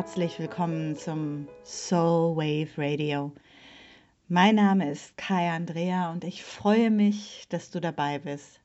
herzlich 0.00 0.38
willkommen 0.38 0.96
zum 0.96 1.46
Soul 1.62 2.34
Wave 2.34 2.70
Radio. 2.78 3.32
Mein 4.28 4.54
Name 4.54 4.90
ist 4.90 5.14
Kai 5.18 5.50
Andrea 5.50 6.10
und 6.10 6.24
ich 6.24 6.42
freue 6.42 6.90
mich, 6.90 7.44
dass 7.50 7.70
du 7.70 7.82
dabei 7.82 8.18
bist. 8.18 8.62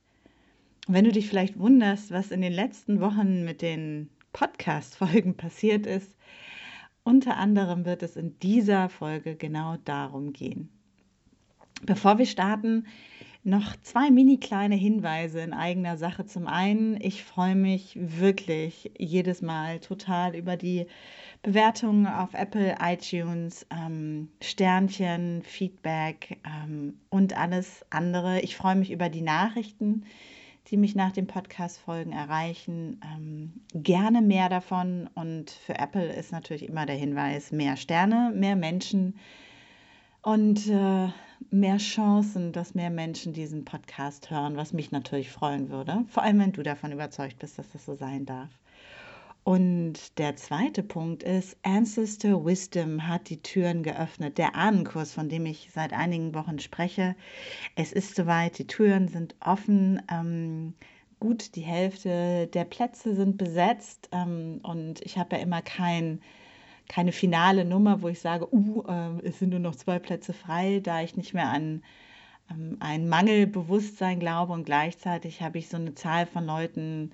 Wenn 0.88 1.04
du 1.04 1.12
dich 1.12 1.28
vielleicht 1.28 1.58
wunderst, 1.58 2.10
was 2.10 2.30
in 2.30 2.40
den 2.40 2.54
letzten 2.54 3.02
Wochen 3.02 3.44
mit 3.44 3.60
den 3.60 4.08
Podcast-Folgen 4.32 5.34
passiert 5.36 5.84
ist, 5.84 6.10
unter 7.04 7.36
anderem 7.36 7.84
wird 7.84 8.02
es 8.02 8.16
in 8.16 8.38
dieser 8.38 8.88
Folge 8.88 9.36
genau 9.36 9.76
darum 9.84 10.32
gehen. 10.32 10.70
Bevor 11.82 12.16
wir 12.16 12.24
starten, 12.24 12.86
noch 13.46 13.76
zwei 13.82 14.10
mini 14.10 14.38
kleine 14.38 14.74
Hinweise 14.74 15.40
in 15.40 15.52
eigener 15.52 15.98
Sache. 15.98 16.24
Zum 16.24 16.46
einen, 16.46 16.98
ich 17.00 17.22
freue 17.22 17.54
mich 17.54 17.96
wirklich 18.00 18.90
jedes 18.98 19.42
Mal 19.42 19.78
total 19.80 20.34
über 20.34 20.56
die 20.56 20.86
Bewertungen 21.42 22.06
auf 22.06 22.34
Apple, 22.34 22.76
iTunes, 22.80 23.66
ähm, 23.70 24.28
Sternchen, 24.40 25.42
Feedback 25.42 26.38
ähm, 26.44 26.98
und 27.10 27.36
alles 27.36 27.84
andere. 27.90 28.40
Ich 28.40 28.56
freue 28.56 28.76
mich 28.76 28.90
über 28.90 29.08
die 29.08 29.22
Nachrichten, 29.22 30.04
die 30.68 30.76
mich 30.76 30.94
nach 30.94 31.12
den 31.12 31.26
Podcast-Folgen 31.26 32.12
erreichen. 32.12 33.00
Ähm, 33.04 33.52
gerne 33.74 34.22
mehr 34.22 34.48
davon. 34.48 35.08
Und 35.14 35.50
für 35.50 35.78
Apple 35.78 36.12
ist 36.12 36.32
natürlich 36.32 36.68
immer 36.68 36.86
der 36.86 36.96
Hinweis: 36.96 37.52
mehr 37.52 37.76
Sterne, 37.76 38.32
mehr 38.34 38.56
Menschen 38.56 39.14
und 40.22 40.66
äh, 40.66 41.08
mehr 41.50 41.76
Chancen, 41.76 42.52
dass 42.52 42.74
mehr 42.74 42.90
Menschen 42.90 43.32
diesen 43.32 43.64
Podcast 43.64 44.30
hören, 44.30 44.56
was 44.56 44.72
mich 44.72 44.90
natürlich 44.90 45.30
freuen 45.30 45.70
würde. 45.70 46.04
Vor 46.08 46.22
allem, 46.22 46.40
wenn 46.40 46.52
du 46.52 46.62
davon 46.62 46.92
überzeugt 46.92 47.38
bist, 47.38 47.58
dass 47.58 47.70
das 47.70 47.84
so 47.84 47.94
sein 47.94 48.26
darf. 48.26 48.50
Und 49.46 50.18
der 50.18 50.34
zweite 50.34 50.82
Punkt 50.82 51.22
ist, 51.22 51.56
Ancestor 51.62 52.44
Wisdom 52.44 53.06
hat 53.06 53.30
die 53.30 53.40
Türen 53.40 53.84
geöffnet. 53.84 54.38
Der 54.38 54.56
Ahnenkurs, 54.56 55.12
von 55.12 55.28
dem 55.28 55.46
ich 55.46 55.70
seit 55.72 55.92
einigen 55.92 56.34
Wochen 56.34 56.58
spreche. 56.58 57.14
Es 57.76 57.92
ist 57.92 58.16
soweit, 58.16 58.58
die 58.58 58.66
Türen 58.66 59.06
sind 59.06 59.36
offen. 59.38 60.02
Ähm, 60.10 60.74
gut, 61.20 61.54
die 61.54 61.60
Hälfte 61.60 62.48
der 62.48 62.64
Plätze 62.64 63.14
sind 63.14 63.38
besetzt. 63.38 64.08
Ähm, 64.10 64.58
und 64.64 65.00
ich 65.02 65.16
habe 65.16 65.36
ja 65.36 65.42
immer 65.42 65.62
kein 65.62 66.20
keine 66.88 67.12
finale 67.12 67.64
Nummer, 67.64 68.02
wo 68.02 68.08
ich 68.08 68.18
sage, 68.18 68.52
uh, 68.52 68.82
äh, 68.88 69.28
es 69.28 69.38
sind 69.38 69.50
nur 69.50 69.60
noch 69.60 69.76
zwei 69.76 70.00
Plätze 70.00 70.32
frei, 70.32 70.80
da 70.82 71.02
ich 71.02 71.16
nicht 71.16 71.34
mehr 71.34 71.50
an 71.50 71.84
ähm, 72.50 72.78
ein 72.80 73.08
Mangelbewusstsein 73.08 74.18
glaube 74.18 74.52
und 74.52 74.64
gleichzeitig 74.64 75.40
habe 75.40 75.58
ich 75.58 75.68
so 75.68 75.76
eine 75.76 75.94
Zahl 75.94 76.26
von 76.26 76.44
Leuten 76.44 77.12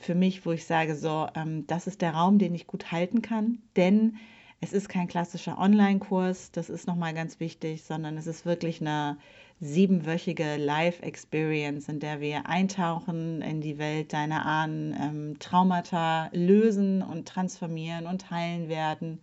für 0.00 0.14
mich, 0.14 0.44
wo 0.46 0.52
ich 0.52 0.64
sage, 0.66 0.94
so, 0.96 1.28
ähm, 1.34 1.66
das 1.66 1.86
ist 1.86 2.02
der 2.02 2.14
Raum, 2.14 2.38
den 2.38 2.54
ich 2.54 2.66
gut 2.66 2.90
halten 2.90 3.22
kann, 3.22 3.58
denn 3.76 4.16
es 4.60 4.72
ist 4.72 4.88
kein 4.88 5.08
klassischer 5.08 5.58
Online-Kurs, 5.58 6.52
das 6.52 6.68
ist 6.68 6.86
nochmal 6.86 7.14
ganz 7.14 7.40
wichtig, 7.40 7.82
sondern 7.84 8.18
es 8.18 8.26
ist 8.26 8.44
wirklich 8.44 8.80
eine 8.80 9.16
siebenwöchige 9.60 10.56
Live-Experience, 10.56 11.88
in 11.88 12.00
der 12.00 12.20
wir 12.20 12.46
eintauchen 12.46 13.42
in 13.42 13.60
die 13.60 13.78
Welt 13.78 14.12
deiner 14.12 14.44
Ahnen, 14.46 14.94
ähm, 14.98 15.38
Traumata 15.38 16.30
lösen 16.32 17.02
und 17.02 17.28
transformieren 17.28 18.06
und 18.06 18.30
heilen 18.30 18.68
werden, 18.68 19.20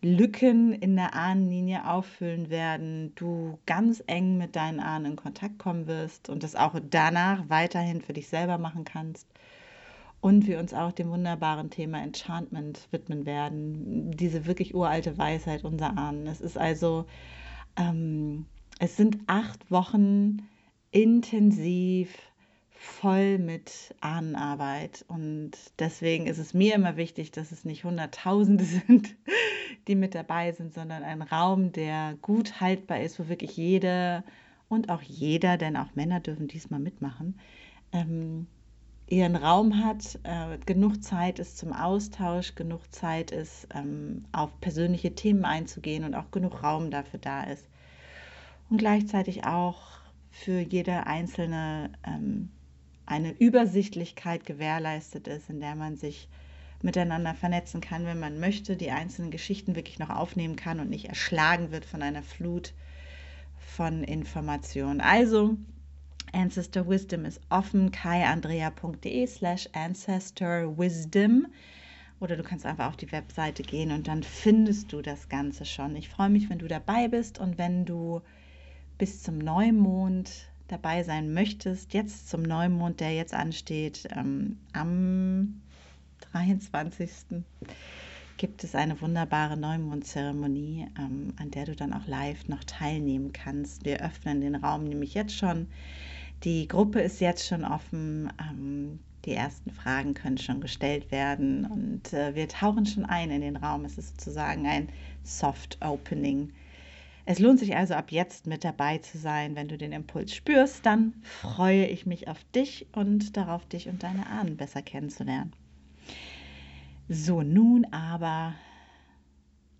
Lücken 0.00 0.72
in 0.72 0.94
der 0.96 1.14
Ahnenlinie 1.14 1.88
auffüllen 1.88 2.50
werden, 2.50 3.12
du 3.16 3.58
ganz 3.66 4.02
eng 4.06 4.38
mit 4.38 4.54
deinen 4.54 4.80
Ahnen 4.80 5.12
in 5.12 5.16
Kontakt 5.16 5.58
kommen 5.58 5.86
wirst 5.86 6.28
und 6.28 6.44
das 6.44 6.54
auch 6.54 6.76
danach 6.88 7.48
weiterhin 7.48 8.00
für 8.00 8.12
dich 8.12 8.28
selber 8.28 8.58
machen 8.58 8.84
kannst. 8.84 9.26
Und 10.20 10.46
wir 10.46 10.58
uns 10.58 10.74
auch 10.74 10.92
dem 10.92 11.10
wunderbaren 11.10 11.70
Thema 11.70 12.02
Enchantment 12.02 12.88
widmen 12.90 13.24
werden, 13.24 14.10
diese 14.10 14.46
wirklich 14.46 14.74
uralte 14.74 15.16
Weisheit 15.16 15.64
unserer 15.64 15.96
Ahnen. 15.96 16.26
Es 16.26 16.40
ist 16.40 16.58
also 16.58 17.06
ähm, 17.76 18.46
es 18.78 18.96
sind 18.96 19.18
acht 19.26 19.70
Wochen 19.70 20.48
intensiv 20.90 22.16
voll 22.70 23.38
mit 23.38 23.94
Ahnenarbeit. 24.00 25.04
Und 25.08 25.52
deswegen 25.78 26.26
ist 26.26 26.38
es 26.38 26.54
mir 26.54 26.74
immer 26.74 26.96
wichtig, 26.96 27.32
dass 27.32 27.52
es 27.52 27.64
nicht 27.64 27.84
Hunderttausende 27.84 28.64
sind, 28.86 29.16
die 29.88 29.96
mit 29.96 30.14
dabei 30.14 30.52
sind, 30.52 30.72
sondern 30.72 31.02
ein 31.02 31.22
Raum, 31.22 31.72
der 31.72 32.16
gut 32.22 32.60
haltbar 32.60 33.00
ist, 33.00 33.18
wo 33.18 33.28
wirklich 33.28 33.56
jede 33.56 34.22
und 34.68 34.90
auch 34.90 35.02
jeder, 35.02 35.56
denn 35.56 35.76
auch 35.76 35.94
Männer 35.94 36.20
dürfen 36.20 36.46
diesmal 36.46 36.80
mitmachen, 36.80 37.38
ähm, 37.92 38.46
ihren 39.10 39.36
Raum 39.36 39.84
hat, 39.84 40.18
äh, 40.22 40.58
genug 40.66 41.02
Zeit 41.02 41.38
ist 41.38 41.58
zum 41.58 41.72
Austausch, 41.72 42.54
genug 42.54 42.82
Zeit 42.94 43.30
ist, 43.30 43.66
ähm, 43.74 44.24
auf 44.32 44.60
persönliche 44.60 45.14
Themen 45.14 45.44
einzugehen 45.44 46.04
und 46.04 46.14
auch 46.14 46.30
genug 46.30 46.62
Raum 46.62 46.90
dafür 46.90 47.18
da 47.18 47.44
ist 47.44 47.66
und 48.70 48.78
gleichzeitig 48.78 49.44
auch 49.44 49.80
für 50.30 50.60
jede 50.60 51.06
einzelne 51.06 51.90
ähm, 52.06 52.50
eine 53.06 53.32
Übersichtlichkeit 53.32 54.44
gewährleistet 54.44 55.28
ist, 55.28 55.48
in 55.48 55.60
der 55.60 55.74
man 55.74 55.96
sich 55.96 56.28
miteinander 56.82 57.34
vernetzen 57.34 57.80
kann, 57.80 58.04
wenn 58.04 58.20
man 58.20 58.38
möchte, 58.38 58.76
die 58.76 58.90
einzelnen 58.90 59.30
Geschichten 59.30 59.74
wirklich 59.74 59.98
noch 59.98 60.10
aufnehmen 60.10 60.56
kann 60.56 60.78
und 60.78 60.90
nicht 60.90 61.06
erschlagen 61.06 61.72
wird 61.72 61.84
von 61.84 62.02
einer 62.02 62.22
Flut 62.22 62.74
von 63.56 64.04
Informationen. 64.04 65.00
Also, 65.00 65.56
Ancestor 66.32 66.88
Wisdom 66.88 67.24
ist 67.24 67.40
offen, 67.50 67.90
kaiandrea.de 67.90 69.26
slash 69.26 69.68
ancestorwisdom 69.72 71.46
oder 72.20 72.36
du 72.36 72.42
kannst 72.42 72.66
einfach 72.66 72.88
auf 72.88 72.96
die 72.96 73.12
Webseite 73.12 73.62
gehen 73.62 73.92
und 73.92 74.08
dann 74.08 74.22
findest 74.22 74.92
du 74.92 75.02
das 75.02 75.28
Ganze 75.28 75.64
schon. 75.64 75.96
Ich 75.96 76.08
freue 76.08 76.30
mich, 76.30 76.50
wenn 76.50 76.58
du 76.58 76.68
dabei 76.68 77.08
bist 77.08 77.38
und 77.38 77.58
wenn 77.58 77.84
du 77.84 78.22
bis 78.98 79.22
zum 79.22 79.38
Neumond 79.38 80.48
dabei 80.66 81.02
sein 81.02 81.32
möchtest, 81.32 81.94
jetzt 81.94 82.28
zum 82.28 82.42
Neumond, 82.42 83.00
der 83.00 83.14
jetzt 83.14 83.34
ansteht, 83.34 84.08
ähm, 84.14 84.58
am 84.72 85.60
23. 86.32 87.42
gibt 88.36 88.64
es 88.64 88.74
eine 88.74 89.00
wunderbare 89.00 89.56
Neumondzeremonie, 89.56 90.86
ähm, 90.98 91.32
an 91.36 91.50
der 91.50 91.66
du 91.66 91.76
dann 91.76 91.92
auch 91.92 92.06
live 92.06 92.48
noch 92.48 92.64
teilnehmen 92.64 93.32
kannst. 93.32 93.84
Wir 93.84 94.00
öffnen 94.04 94.40
den 94.40 94.56
Raum 94.56 94.84
nämlich 94.84 95.14
jetzt 95.14 95.36
schon. 95.36 95.68
Die 96.44 96.68
Gruppe 96.68 97.00
ist 97.00 97.20
jetzt 97.20 97.46
schon 97.46 97.64
offen. 97.64 98.32
Ähm, 98.40 99.00
die 99.24 99.34
ersten 99.34 99.70
Fragen 99.70 100.14
können 100.14 100.38
schon 100.38 100.60
gestellt 100.60 101.10
werden 101.10 101.66
und 101.66 102.12
äh, 102.12 102.34
wir 102.34 102.48
tauchen 102.48 102.86
schon 102.86 103.04
ein 103.04 103.30
in 103.30 103.40
den 103.40 103.56
Raum. 103.56 103.84
Es 103.84 103.98
ist 103.98 104.20
sozusagen 104.20 104.66
ein 104.66 104.88
Soft 105.24 105.78
Opening 105.82 106.52
es 107.30 107.40
lohnt 107.40 107.58
sich 107.58 107.76
also 107.76 107.92
ab 107.92 108.10
jetzt 108.10 108.46
mit 108.46 108.64
dabei 108.64 108.96
zu 108.96 109.18
sein. 109.18 109.54
Wenn 109.54 109.68
du 109.68 109.76
den 109.76 109.92
Impuls 109.92 110.34
spürst, 110.34 110.86
dann 110.86 111.12
freue 111.20 111.84
ich 111.84 112.06
mich 112.06 112.26
auf 112.26 112.42
dich 112.54 112.86
und 112.92 113.36
darauf, 113.36 113.66
dich 113.66 113.86
und 113.86 114.02
deine 114.02 114.26
Ahnen 114.28 114.56
besser 114.56 114.80
kennenzulernen. 114.80 115.52
So, 117.10 117.42
nun 117.42 117.84
aber 117.92 118.54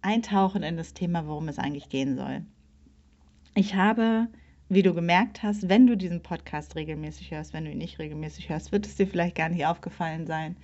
eintauchen 0.03 0.63
in 0.63 0.77
das 0.77 0.93
Thema, 0.93 1.27
worum 1.27 1.49
es 1.49 1.59
eigentlich 1.59 1.89
gehen 1.89 2.17
soll. 2.17 2.43
Ich 3.55 3.75
habe, 3.75 4.29
wie 4.69 4.83
du 4.83 4.93
gemerkt 4.93 5.43
hast, 5.43 5.69
wenn 5.69 5.87
du 5.87 5.97
diesen 5.97 6.23
Podcast 6.23 6.77
regelmäßig 6.77 7.31
hörst, 7.31 7.53
wenn 7.53 7.65
du 7.65 7.71
ihn 7.71 7.79
nicht 7.79 7.99
regelmäßig 7.99 8.51
hörst, 8.51 8.71
wird 8.71 8.87
es 8.87 8.97
dir 8.97 9.07
vielleicht 9.07 9.37
gar 9.37 9.49
nicht 9.49 9.65
aufgefallen 9.65 10.27
sein, 10.27 10.57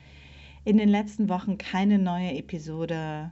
in 0.64 0.76
den 0.76 0.88
letzten 0.88 1.28
Wochen 1.28 1.58
keine 1.58 1.98
neue 1.98 2.32
Episode 2.32 3.30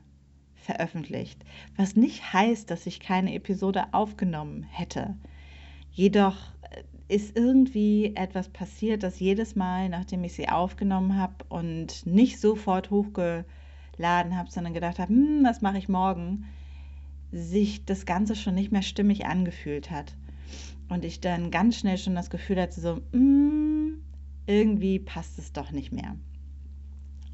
veröffentlicht, 0.54 1.44
was 1.76 1.96
nicht 1.96 2.32
heißt, 2.32 2.70
dass 2.70 2.86
ich 2.86 3.00
keine 3.00 3.34
Episode 3.34 3.84
aufgenommen 3.92 4.62
hätte. 4.70 5.16
Jedoch 5.90 6.36
äh, 6.70 7.14
ist 7.14 7.36
irgendwie 7.36 8.14
etwas 8.16 8.48
passiert, 8.48 9.02
dass 9.02 9.20
jedes 9.20 9.56
Mal, 9.56 9.88
nachdem 9.88 10.24
ich 10.24 10.32
sie 10.32 10.48
aufgenommen 10.48 11.16
habe 11.18 11.34
und 11.48 12.06
nicht 12.06 12.40
sofort 12.40 12.90
hochgeladen 12.90 13.44
habe, 14.36 14.50
sondern 14.50 14.72
gedacht 14.72 14.98
habe, 14.98 15.12
hm, 15.12 15.44
was 15.44 15.60
mache 15.60 15.78
ich 15.78 15.88
morgen, 15.88 16.46
sich 17.30 17.84
das 17.84 18.06
Ganze 18.06 18.36
schon 18.36 18.54
nicht 18.54 18.72
mehr 18.72 18.82
stimmig 18.82 19.26
angefühlt 19.26 19.90
hat. 19.90 20.14
Und 20.92 21.06
ich 21.06 21.20
dann 21.20 21.50
ganz 21.50 21.78
schnell 21.78 21.96
schon 21.96 22.14
das 22.14 22.28
Gefühl 22.28 22.60
hatte, 22.60 22.78
so, 22.78 23.00
hm, 23.12 24.02
irgendwie 24.46 24.98
passt 24.98 25.38
es 25.38 25.50
doch 25.54 25.70
nicht 25.70 25.90
mehr. 25.90 26.16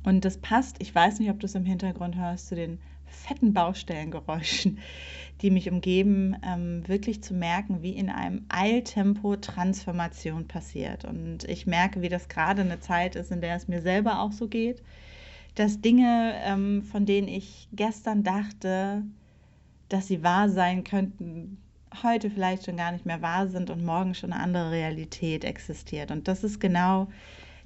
Und 0.04 0.24
das 0.24 0.38
passt, 0.38 0.76
ich 0.78 0.94
weiß 0.94 1.18
nicht, 1.18 1.28
ob 1.28 1.40
du 1.40 1.46
es 1.46 1.56
im 1.56 1.64
Hintergrund 1.64 2.14
hörst, 2.14 2.46
zu 2.46 2.54
den 2.54 2.78
fetten 3.06 3.52
Baustellengeräuschen, 3.54 4.78
die 5.42 5.50
mich 5.50 5.68
umgeben, 5.68 6.36
ähm, 6.46 6.86
wirklich 6.86 7.20
zu 7.20 7.34
merken, 7.34 7.82
wie 7.82 7.96
in 7.96 8.10
einem 8.10 8.46
Eiltempo 8.48 9.34
Transformation 9.34 10.46
passiert. 10.46 11.04
Und 11.04 11.42
ich 11.42 11.66
merke, 11.66 12.00
wie 12.00 12.08
das 12.08 12.28
gerade 12.28 12.62
eine 12.62 12.78
Zeit 12.78 13.16
ist, 13.16 13.32
in 13.32 13.40
der 13.40 13.56
es 13.56 13.66
mir 13.66 13.82
selber 13.82 14.20
auch 14.20 14.30
so 14.30 14.46
geht, 14.46 14.84
dass 15.56 15.80
Dinge, 15.80 16.34
ähm, 16.44 16.84
von 16.84 17.06
denen 17.06 17.26
ich 17.26 17.68
gestern 17.72 18.22
dachte, 18.22 19.02
dass 19.88 20.06
sie 20.06 20.22
wahr 20.22 20.48
sein 20.48 20.84
könnten, 20.84 21.58
heute 22.02 22.30
vielleicht 22.30 22.64
schon 22.64 22.76
gar 22.76 22.92
nicht 22.92 23.06
mehr 23.06 23.22
wahr 23.22 23.48
sind 23.48 23.70
und 23.70 23.84
morgen 23.84 24.14
schon 24.14 24.32
eine 24.32 24.42
andere 24.42 24.70
Realität 24.70 25.44
existiert. 25.44 26.10
Und 26.10 26.28
das 26.28 26.44
ist 26.44 26.60
genau 26.60 27.08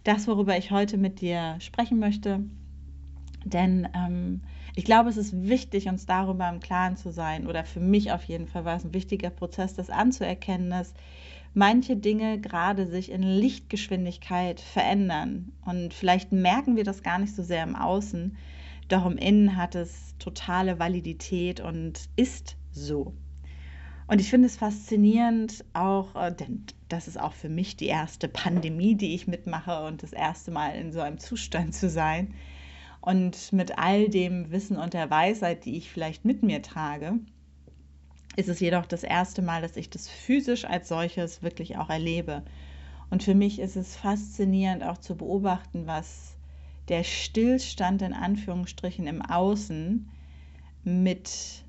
das, 0.04 0.26
worüber 0.26 0.56
ich 0.56 0.70
heute 0.70 0.96
mit 0.98 1.20
dir 1.20 1.56
sprechen 1.60 1.98
möchte. 1.98 2.40
Denn 3.44 3.88
ähm, 3.94 4.42
Ich 4.74 4.84
glaube, 4.84 5.10
es 5.10 5.18
ist 5.18 5.48
wichtig, 5.48 5.88
uns 5.88 6.06
darüber 6.06 6.48
im 6.48 6.60
Klaren 6.60 6.96
zu 6.96 7.10
sein, 7.12 7.46
oder 7.46 7.64
für 7.64 7.80
mich 7.80 8.10
auf 8.12 8.24
jeden 8.24 8.46
Fall 8.46 8.64
war 8.64 8.76
es 8.76 8.84
ein 8.84 8.94
wichtiger 8.94 9.30
Prozess, 9.30 9.74
das 9.74 9.90
anzuerkennen, 9.90 10.70
dass 10.70 10.94
manche 11.52 11.96
Dinge 11.96 12.40
gerade 12.40 12.86
sich 12.86 13.10
in 13.10 13.22
Lichtgeschwindigkeit 13.22 14.60
verändern. 14.60 15.52
Und 15.66 15.92
vielleicht 15.92 16.32
merken 16.32 16.76
wir 16.76 16.84
das 16.84 17.02
gar 17.02 17.18
nicht 17.18 17.34
so 17.34 17.42
sehr 17.42 17.62
im 17.64 17.76
Außen, 17.76 18.36
doch 18.88 19.04
im 19.04 19.18
Innen 19.18 19.56
hat 19.56 19.74
es 19.74 20.16
totale 20.18 20.78
Validität 20.78 21.60
und 21.60 22.08
ist 22.16 22.56
so. 22.70 23.12
Und 24.12 24.20
ich 24.20 24.28
finde 24.28 24.44
es 24.44 24.56
faszinierend 24.56 25.64
auch, 25.72 26.14
äh, 26.16 26.34
denn 26.34 26.66
das 26.90 27.08
ist 27.08 27.18
auch 27.18 27.32
für 27.32 27.48
mich 27.48 27.78
die 27.78 27.86
erste 27.86 28.28
Pandemie, 28.28 28.94
die 28.94 29.14
ich 29.14 29.26
mitmache 29.26 29.86
und 29.86 30.02
das 30.02 30.12
erste 30.12 30.50
Mal 30.50 30.74
in 30.74 30.92
so 30.92 31.00
einem 31.00 31.16
Zustand 31.16 31.74
zu 31.74 31.88
sein. 31.88 32.34
Und 33.00 33.54
mit 33.54 33.78
all 33.78 34.10
dem 34.10 34.50
Wissen 34.50 34.76
und 34.76 34.92
der 34.92 35.08
Weisheit, 35.08 35.64
die 35.64 35.78
ich 35.78 35.90
vielleicht 35.90 36.26
mit 36.26 36.42
mir 36.42 36.60
trage, 36.60 37.20
ist 38.36 38.50
es 38.50 38.60
jedoch 38.60 38.84
das 38.84 39.02
erste 39.02 39.40
Mal, 39.40 39.62
dass 39.62 39.78
ich 39.78 39.88
das 39.88 40.10
physisch 40.10 40.66
als 40.66 40.88
solches 40.88 41.42
wirklich 41.42 41.78
auch 41.78 41.88
erlebe. 41.88 42.42
Und 43.08 43.22
für 43.22 43.34
mich 43.34 43.60
ist 43.60 43.76
es 43.76 43.96
faszinierend 43.96 44.84
auch 44.84 44.98
zu 44.98 45.16
beobachten, 45.16 45.86
was 45.86 46.36
der 46.88 47.02
Stillstand 47.02 48.02
in 48.02 48.12
Anführungsstrichen 48.12 49.06
im 49.06 49.22
Außen 49.22 50.06
mit 50.84 51.64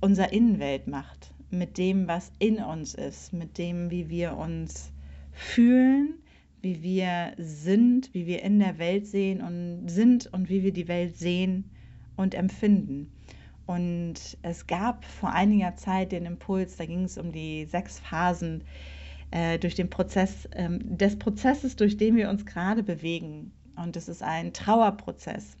unserer 0.00 0.32
Innenwelt 0.32 0.88
macht, 0.88 1.33
mit 1.54 1.78
dem, 1.78 2.08
was 2.08 2.32
in 2.38 2.58
uns 2.58 2.94
ist, 2.94 3.32
mit 3.32 3.58
dem, 3.58 3.90
wie 3.90 4.08
wir 4.08 4.36
uns 4.36 4.92
fühlen, 5.32 6.14
wie 6.62 6.82
wir 6.82 7.32
sind, 7.36 8.12
wie 8.14 8.26
wir 8.26 8.42
in 8.42 8.58
der 8.58 8.78
Welt 8.78 9.06
sehen 9.06 9.40
und 9.40 9.88
sind 9.88 10.32
und 10.32 10.48
wie 10.48 10.62
wir 10.62 10.72
die 10.72 10.88
Welt 10.88 11.16
sehen 11.16 11.70
und 12.16 12.34
empfinden. 12.34 13.12
Und 13.66 14.14
es 14.42 14.66
gab 14.66 15.04
vor 15.04 15.32
einiger 15.32 15.76
Zeit 15.76 16.12
den 16.12 16.26
Impuls, 16.26 16.76
da 16.76 16.86
ging 16.86 17.04
es 17.04 17.18
um 17.18 17.32
die 17.32 17.64
sechs 17.64 17.98
Phasen 17.98 18.64
äh, 19.30 19.58
durch 19.58 19.74
den 19.74 19.90
Prozess, 19.90 20.46
äh, 20.52 20.68
des 20.70 21.18
Prozesses, 21.18 21.76
durch 21.76 21.96
den 21.96 22.16
wir 22.16 22.28
uns 22.28 22.44
gerade 22.44 22.82
bewegen. 22.82 23.52
Und 23.76 23.96
es 23.96 24.08
ist 24.08 24.22
ein 24.22 24.52
Trauerprozess. 24.52 25.56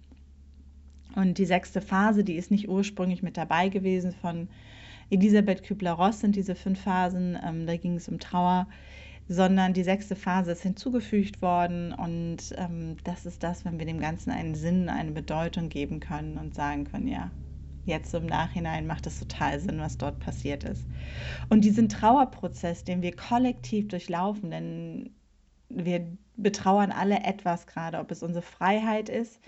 Und 1.16 1.38
die 1.38 1.46
sechste 1.46 1.80
Phase, 1.80 2.24
die 2.24 2.34
ist 2.34 2.50
nicht 2.50 2.68
ursprünglich 2.68 3.22
mit 3.22 3.36
dabei 3.36 3.68
gewesen 3.68 4.12
von 4.12 4.48
Elisabeth 5.10 5.62
Kübler-Ross, 5.62 6.20
sind 6.20 6.36
diese 6.36 6.54
fünf 6.54 6.80
Phasen. 6.80 7.38
Ähm, 7.44 7.66
da 7.66 7.76
ging 7.76 7.96
es 7.96 8.08
um 8.08 8.18
Trauer 8.18 8.66
sondern 9.28 9.72
die 9.72 9.84
sechste 9.84 10.16
Phase 10.16 10.52
ist 10.52 10.62
hinzugefügt 10.62 11.40
worden 11.40 11.92
und 11.92 12.54
ähm, 12.56 12.96
das 13.04 13.24
ist 13.24 13.42
das, 13.42 13.64
wenn 13.64 13.78
wir 13.78 13.86
dem 13.86 14.00
Ganzen 14.00 14.30
einen 14.30 14.54
Sinn, 14.54 14.88
eine 14.88 15.12
Bedeutung 15.12 15.68
geben 15.68 16.00
können 16.00 16.36
und 16.36 16.54
sagen 16.54 16.84
können, 16.84 17.08
ja, 17.08 17.30
jetzt 17.86 18.14
im 18.14 18.26
Nachhinein 18.26 18.86
macht 18.86 19.06
es 19.06 19.18
total 19.18 19.60
Sinn, 19.60 19.78
was 19.78 19.96
dort 19.98 20.18
passiert 20.18 20.64
ist. 20.64 20.86
Und 21.48 21.64
diesen 21.64 21.88
Trauerprozess, 21.88 22.84
den 22.84 23.02
wir 23.02 23.16
kollektiv 23.16 23.88
durchlaufen, 23.88 24.50
denn 24.50 25.10
wir 25.70 26.06
betrauern 26.36 26.92
alle 26.92 27.20
etwas 27.24 27.66
gerade, 27.66 27.98
ob 27.98 28.10
es 28.10 28.22
unsere 28.22 28.42
Freiheit 28.42 29.08
ist 29.08 29.40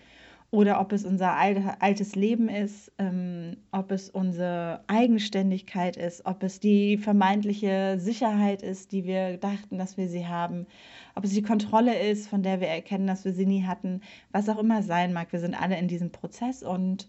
oder 0.51 0.81
ob 0.81 0.93
es 0.93 1.05
unser 1.05 1.35
altes 1.35 2.15
Leben 2.15 2.49
ist, 2.49 2.93
ähm, 2.99 3.57
ob 3.73 3.91
es 3.91 4.11
unsere 4.11 4.81
Eigenständigkeit 4.87 5.97
ist, 5.97 6.25
ob 6.25 6.43
es 6.43 6.61
die 6.61 6.99
vermeintliche 6.99 7.97
Sicherheit 7.99 8.63
ist, 8.63 8.93
die 8.93 9.05
wir 9.05 9.39
dachten, 9.39 9.79
dass 9.79 9.97
wir 9.97 10.09
sie 10.09 10.27
haben, 10.27 10.67
ob 11.15 11.25
es 11.25 11.33
die 11.33 11.43
Kontrolle 11.43 11.99
ist, 11.99 12.29
von 12.29 12.43
der 12.43 12.61
wir 12.61 12.69
erkennen, 12.69 13.07
dass 13.07 13.25
wir 13.25 13.33
sie 13.33 13.47
nie 13.47 13.65
hatten, 13.65 14.03
was 14.31 14.49
auch 14.49 14.59
immer 14.59 14.83
sein 14.83 15.13
mag. 15.13 15.33
Wir 15.33 15.41
sind 15.41 15.61
alle 15.61 15.79
in 15.79 15.89
diesem 15.89 16.11
Prozess 16.11 16.63
und 16.63 17.09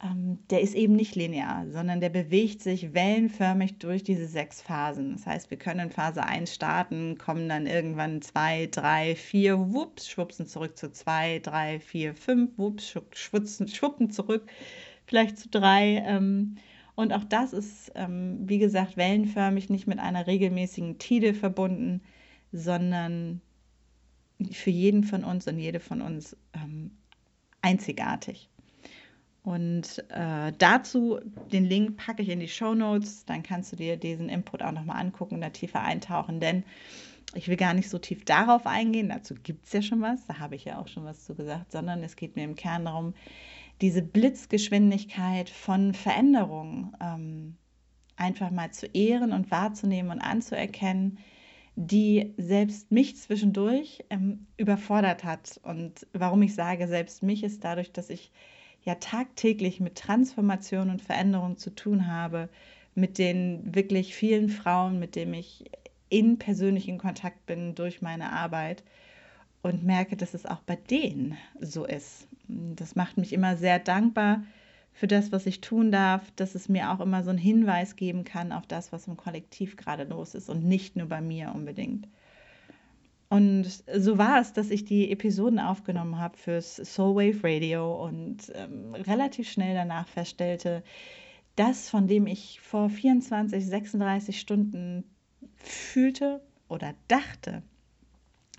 der 0.00 0.60
ist 0.60 0.74
eben 0.74 0.94
nicht 0.94 1.16
linear, 1.16 1.66
sondern 1.70 2.00
der 2.00 2.08
bewegt 2.08 2.62
sich 2.62 2.94
wellenförmig 2.94 3.78
durch 3.78 4.04
diese 4.04 4.28
sechs 4.28 4.62
Phasen. 4.62 5.12
Das 5.12 5.26
heißt, 5.26 5.50
wir 5.50 5.58
können 5.58 5.80
in 5.80 5.90
Phase 5.90 6.22
1 6.22 6.54
starten, 6.54 7.18
kommen 7.18 7.48
dann 7.48 7.66
irgendwann 7.66 8.22
2, 8.22 8.68
3, 8.70 9.16
4, 9.16 9.72
wups, 9.72 10.08
schwupsen 10.08 10.46
zurück 10.46 10.78
zu 10.78 10.92
2, 10.92 11.40
3, 11.40 11.80
4, 11.80 12.14
5, 12.14 12.58
wups, 12.58 12.94
schwutzen, 13.12 13.66
schwuppen 13.66 14.10
zurück, 14.10 14.48
vielleicht 15.06 15.36
zu 15.36 15.48
3. 15.48 16.04
Ähm, 16.06 16.58
und 16.94 17.12
auch 17.12 17.24
das 17.24 17.52
ist, 17.52 17.90
ähm, 17.96 18.38
wie 18.48 18.58
gesagt, 18.58 18.96
wellenförmig, 18.96 19.68
nicht 19.68 19.88
mit 19.88 19.98
einer 19.98 20.28
regelmäßigen 20.28 20.98
Tide 20.98 21.34
verbunden, 21.34 22.02
sondern 22.52 23.40
für 24.52 24.70
jeden 24.70 25.02
von 25.02 25.24
uns 25.24 25.48
und 25.48 25.58
jede 25.58 25.80
von 25.80 26.02
uns 26.02 26.36
einzigartig. 27.62 28.48
Und 29.48 30.04
äh, 30.10 30.52
dazu 30.58 31.20
den 31.50 31.64
Link 31.64 31.96
packe 31.96 32.20
ich 32.20 32.28
in 32.28 32.38
die 32.38 32.48
Show 32.48 32.74
Notes. 32.74 33.24
Dann 33.24 33.42
kannst 33.42 33.72
du 33.72 33.76
dir 33.76 33.96
diesen 33.96 34.28
Input 34.28 34.62
auch 34.62 34.72
nochmal 34.72 35.00
angucken 35.00 35.36
und 35.36 35.40
da 35.40 35.48
tiefer 35.48 35.80
eintauchen. 35.80 36.38
Denn 36.38 36.64
ich 37.32 37.48
will 37.48 37.56
gar 37.56 37.72
nicht 37.72 37.88
so 37.88 37.98
tief 37.98 38.26
darauf 38.26 38.66
eingehen. 38.66 39.08
Dazu 39.08 39.34
gibt 39.42 39.64
es 39.64 39.72
ja 39.72 39.80
schon 39.80 40.02
was. 40.02 40.26
Da 40.26 40.38
habe 40.38 40.54
ich 40.54 40.66
ja 40.66 40.78
auch 40.78 40.86
schon 40.88 41.06
was 41.06 41.24
zu 41.24 41.34
gesagt. 41.34 41.72
Sondern 41.72 42.02
es 42.02 42.16
geht 42.16 42.36
mir 42.36 42.44
im 42.44 42.56
Kern 42.56 42.84
darum, 42.84 43.14
diese 43.80 44.02
Blitzgeschwindigkeit 44.02 45.48
von 45.48 45.94
Veränderungen 45.94 46.94
ähm, 47.00 47.56
einfach 48.16 48.50
mal 48.50 48.70
zu 48.70 48.86
ehren 48.88 49.32
und 49.32 49.50
wahrzunehmen 49.50 50.10
und 50.10 50.20
anzuerkennen, 50.20 51.20
die 51.74 52.34
selbst 52.36 52.92
mich 52.92 53.16
zwischendurch 53.16 54.04
ähm, 54.10 54.46
überfordert 54.58 55.24
hat. 55.24 55.58
Und 55.62 56.06
warum 56.12 56.42
ich 56.42 56.54
sage, 56.54 56.86
selbst 56.86 57.22
mich 57.22 57.42
ist 57.44 57.64
dadurch, 57.64 57.92
dass 57.92 58.10
ich 58.10 58.30
ja 58.84 58.94
tagtäglich 58.96 59.80
mit 59.80 59.96
Transformation 59.96 60.90
und 60.90 61.02
Veränderung 61.02 61.58
zu 61.58 61.70
tun 61.74 62.06
habe, 62.06 62.48
mit 62.94 63.18
den 63.18 63.74
wirklich 63.74 64.14
vielen 64.14 64.48
Frauen, 64.48 64.98
mit 64.98 65.14
denen 65.14 65.34
ich 65.34 65.70
in 66.08 66.38
persönlichen 66.38 66.98
Kontakt 66.98 67.46
bin 67.46 67.74
durch 67.74 68.02
meine 68.02 68.32
Arbeit 68.32 68.82
und 69.62 69.84
merke, 69.84 70.16
dass 70.16 70.34
es 70.34 70.46
auch 70.46 70.60
bei 70.60 70.76
denen 70.76 71.36
so 71.60 71.84
ist. 71.84 72.26
Das 72.48 72.96
macht 72.96 73.18
mich 73.18 73.32
immer 73.32 73.56
sehr 73.56 73.78
dankbar 73.78 74.42
für 74.92 75.06
das, 75.06 75.30
was 75.30 75.46
ich 75.46 75.60
tun 75.60 75.92
darf, 75.92 76.30
dass 76.36 76.54
es 76.54 76.68
mir 76.68 76.90
auch 76.90 77.00
immer 77.00 77.22
so 77.22 77.30
einen 77.30 77.38
Hinweis 77.38 77.94
geben 77.94 78.24
kann 78.24 78.52
auf 78.52 78.66
das, 78.66 78.90
was 78.90 79.06
im 79.06 79.16
Kollektiv 79.16 79.76
gerade 79.76 80.04
los 80.04 80.34
ist 80.34 80.48
und 80.48 80.64
nicht 80.64 80.96
nur 80.96 81.06
bei 81.06 81.20
mir 81.20 81.52
unbedingt. 81.54 82.08
Und 83.30 83.66
so 83.94 84.16
war 84.16 84.40
es, 84.40 84.54
dass 84.54 84.70
ich 84.70 84.84
die 84.84 85.10
Episoden 85.10 85.58
aufgenommen 85.58 86.18
habe 86.18 86.38
fürs 86.38 86.76
Soulwave 86.76 87.40
Radio 87.44 88.04
und 88.04 88.50
ähm, 88.54 88.94
relativ 88.94 89.50
schnell 89.50 89.74
danach 89.74 90.08
feststellte, 90.08 90.82
das, 91.54 91.90
von 91.90 92.06
dem 92.06 92.26
ich 92.26 92.60
vor 92.60 92.88
24, 92.88 93.66
36 93.66 94.40
Stunden 94.40 95.04
fühlte 95.56 96.40
oder 96.68 96.94
dachte, 97.08 97.62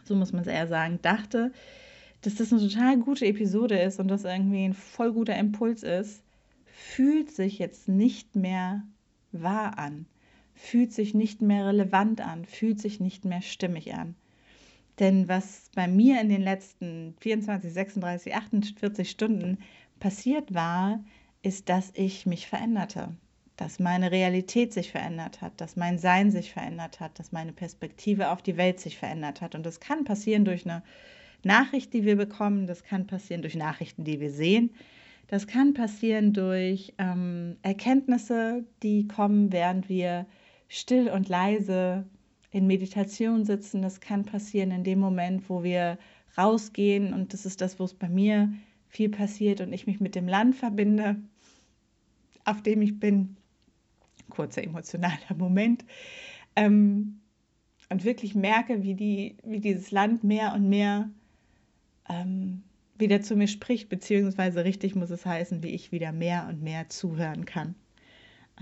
so 0.03 0.15
muss 0.15 0.33
man 0.33 0.41
es 0.41 0.47
eher 0.47 0.67
sagen, 0.67 0.99
dachte, 1.01 1.51
dass 2.21 2.35
das 2.35 2.51
eine 2.51 2.61
total 2.67 2.97
gute 2.97 3.25
Episode 3.25 3.79
ist 3.79 3.99
und 3.99 4.09
das 4.09 4.23
irgendwie 4.23 4.65
ein 4.65 4.73
voll 4.73 5.13
guter 5.13 5.37
Impuls 5.37 5.81
ist, 5.83 6.21
fühlt 6.65 7.31
sich 7.31 7.57
jetzt 7.57 7.87
nicht 7.87 8.35
mehr 8.35 8.83
wahr 9.31 9.77
an, 9.79 10.05
fühlt 10.53 10.91
sich 10.93 11.13
nicht 11.13 11.41
mehr 11.41 11.67
relevant 11.67 12.21
an, 12.21 12.45
fühlt 12.45 12.79
sich 12.79 12.99
nicht 12.99 13.25
mehr 13.25 13.41
stimmig 13.41 13.93
an. 13.93 14.15
Denn 14.99 15.29
was 15.29 15.69
bei 15.73 15.87
mir 15.87 16.19
in 16.19 16.29
den 16.29 16.41
letzten 16.41 17.15
24, 17.21 17.71
36, 17.71 18.35
48 18.35 19.09
Stunden 19.09 19.59
passiert 19.99 20.53
war, 20.53 21.03
ist, 21.41 21.69
dass 21.69 21.91
ich 21.95 22.25
mich 22.25 22.47
veränderte, 22.47 23.15
dass 23.55 23.79
meine 23.79 24.11
Realität 24.11 24.73
sich 24.73 24.91
verändert 24.91 25.41
hat, 25.41 25.59
dass 25.61 25.77
mein 25.77 25.97
Sein 25.97 26.31
sich 26.31 26.51
verändert 26.51 26.99
hat, 26.99 27.17
dass 27.17 27.31
meine 27.31 27.53
Perspektive 27.53 28.29
auf 28.29 28.41
die 28.41 28.57
Welt 28.57 28.79
sich 28.79 28.97
verändert 28.97 29.41
hat. 29.41 29.55
Und 29.55 29.65
das 29.65 29.79
kann 29.79 30.03
passieren 30.03 30.43
durch 30.43 30.65
eine 30.65 30.83
Nachricht, 31.43 31.93
die 31.93 32.03
wir 32.03 32.17
bekommen, 32.17 32.67
das 32.67 32.83
kann 32.83 33.07
passieren 33.07 33.41
durch 33.41 33.55
Nachrichten, 33.55 34.03
die 34.03 34.19
wir 34.19 34.31
sehen, 34.31 34.71
das 35.27 35.47
kann 35.47 35.73
passieren 35.73 36.33
durch 36.33 36.93
ähm, 36.97 37.57
Erkenntnisse, 37.61 38.65
die 38.81 39.07
kommen, 39.07 39.53
während 39.53 39.87
wir 39.87 40.25
still 40.67 41.07
und 41.09 41.29
leise 41.29 42.05
in 42.51 42.67
Meditation 42.67 43.45
sitzen. 43.45 43.81
Das 43.81 43.99
kann 43.99 44.25
passieren 44.25 44.71
in 44.71 44.83
dem 44.83 44.99
Moment, 44.99 45.49
wo 45.49 45.63
wir 45.63 45.97
rausgehen. 46.37 47.13
Und 47.13 47.33
das 47.33 47.45
ist 47.45 47.61
das, 47.61 47.79
wo 47.79 47.83
es 47.83 47.93
bei 47.93 48.09
mir 48.09 48.51
viel 48.87 49.09
passiert 49.09 49.61
und 49.61 49.71
ich 49.71 49.85
mich 49.85 49.99
mit 49.99 50.15
dem 50.15 50.27
Land 50.27 50.55
verbinde, 50.55 51.17
auf 52.45 52.61
dem 52.61 52.81
ich 52.81 52.99
bin. 52.99 53.37
Kurzer 54.29 54.63
emotionaler 54.63 55.35
Moment. 55.37 55.85
Ähm, 56.55 57.19
und 57.89 58.03
wirklich 58.03 58.35
merke, 58.35 58.83
wie, 58.83 58.93
die, 58.93 59.37
wie 59.43 59.59
dieses 59.59 59.91
Land 59.91 60.23
mehr 60.23 60.53
und 60.53 60.69
mehr 60.69 61.09
ähm, 62.07 62.63
wieder 62.97 63.21
zu 63.21 63.35
mir 63.35 63.47
spricht, 63.47 63.89
beziehungsweise 63.89 64.63
richtig 64.63 64.95
muss 64.95 65.09
es 65.09 65.25
heißen, 65.25 65.63
wie 65.63 65.69
ich 65.69 65.91
wieder 65.91 66.11
mehr 66.11 66.47
und 66.49 66.61
mehr 66.61 66.89
zuhören 66.89 67.45
kann. 67.45 67.75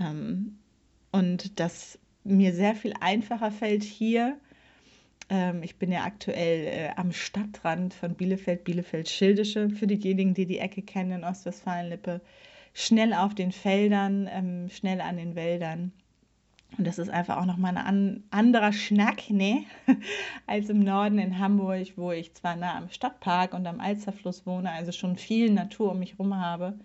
Ähm, 0.00 0.58
und 1.10 1.58
das 1.60 1.98
mir 2.28 2.54
sehr 2.54 2.74
viel 2.74 2.94
einfacher 3.00 3.50
fällt 3.50 3.82
hier. 3.82 4.38
Ähm, 5.30 5.62
ich 5.62 5.76
bin 5.76 5.92
ja 5.92 6.04
aktuell 6.04 6.66
äh, 6.66 6.90
am 6.96 7.12
Stadtrand 7.12 7.94
von 7.94 8.14
Bielefeld, 8.14 8.64
Bielefeld-Schildische, 8.64 9.70
für 9.70 9.86
diejenigen, 9.86 10.34
die 10.34 10.46
die 10.46 10.58
Ecke 10.58 10.82
kennen 10.82 11.12
in 11.12 11.24
Ostwestfalen-Lippe. 11.24 12.20
schnell 12.74 13.12
auf 13.12 13.34
den 13.34 13.52
Feldern, 13.52 14.28
ähm, 14.30 14.68
schnell 14.70 15.00
an 15.00 15.16
den 15.16 15.34
Wäldern. 15.34 15.92
Und 16.76 16.86
das 16.86 16.98
ist 16.98 17.08
einfach 17.08 17.38
auch 17.38 17.46
nochmal 17.46 17.76
ein 17.76 17.86
an, 17.86 18.24
anderer 18.30 18.72
Schnack, 18.72 19.30
ne? 19.30 19.64
als 20.46 20.68
im 20.68 20.80
Norden 20.80 21.18
in 21.18 21.38
Hamburg, 21.38 21.88
wo 21.96 22.12
ich 22.12 22.34
zwar 22.34 22.56
nah 22.56 22.76
am 22.76 22.90
Stadtpark 22.90 23.54
und 23.54 23.66
am 23.66 23.80
Alsterfluss 23.80 24.46
wohne, 24.46 24.70
also 24.70 24.92
schon 24.92 25.16
viel 25.16 25.50
Natur 25.50 25.92
um 25.92 25.98
mich 25.98 26.12
herum 26.12 26.36
habe 26.36 26.78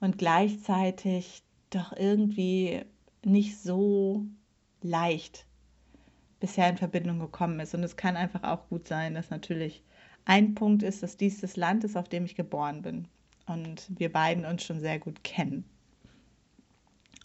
und 0.00 0.18
gleichzeitig 0.18 1.42
doch 1.70 1.92
irgendwie 1.92 2.82
nicht 3.24 3.58
so 3.58 4.24
leicht 4.82 5.46
bisher 6.40 6.68
in 6.68 6.76
Verbindung 6.76 7.18
gekommen 7.18 7.60
ist. 7.60 7.74
Und 7.74 7.82
es 7.82 7.96
kann 7.96 8.16
einfach 8.16 8.42
auch 8.42 8.68
gut 8.68 8.86
sein, 8.86 9.14
dass 9.14 9.30
natürlich 9.30 9.82
ein 10.24 10.54
Punkt 10.54 10.82
ist, 10.82 11.02
dass 11.02 11.16
dies 11.16 11.40
das 11.40 11.56
Land 11.56 11.84
ist, 11.84 11.96
auf 11.96 12.08
dem 12.08 12.24
ich 12.24 12.34
geboren 12.34 12.82
bin 12.82 13.08
und 13.46 13.86
wir 13.88 14.12
beiden 14.12 14.44
uns 14.44 14.64
schon 14.64 14.80
sehr 14.80 14.98
gut 14.98 15.24
kennen. 15.24 15.64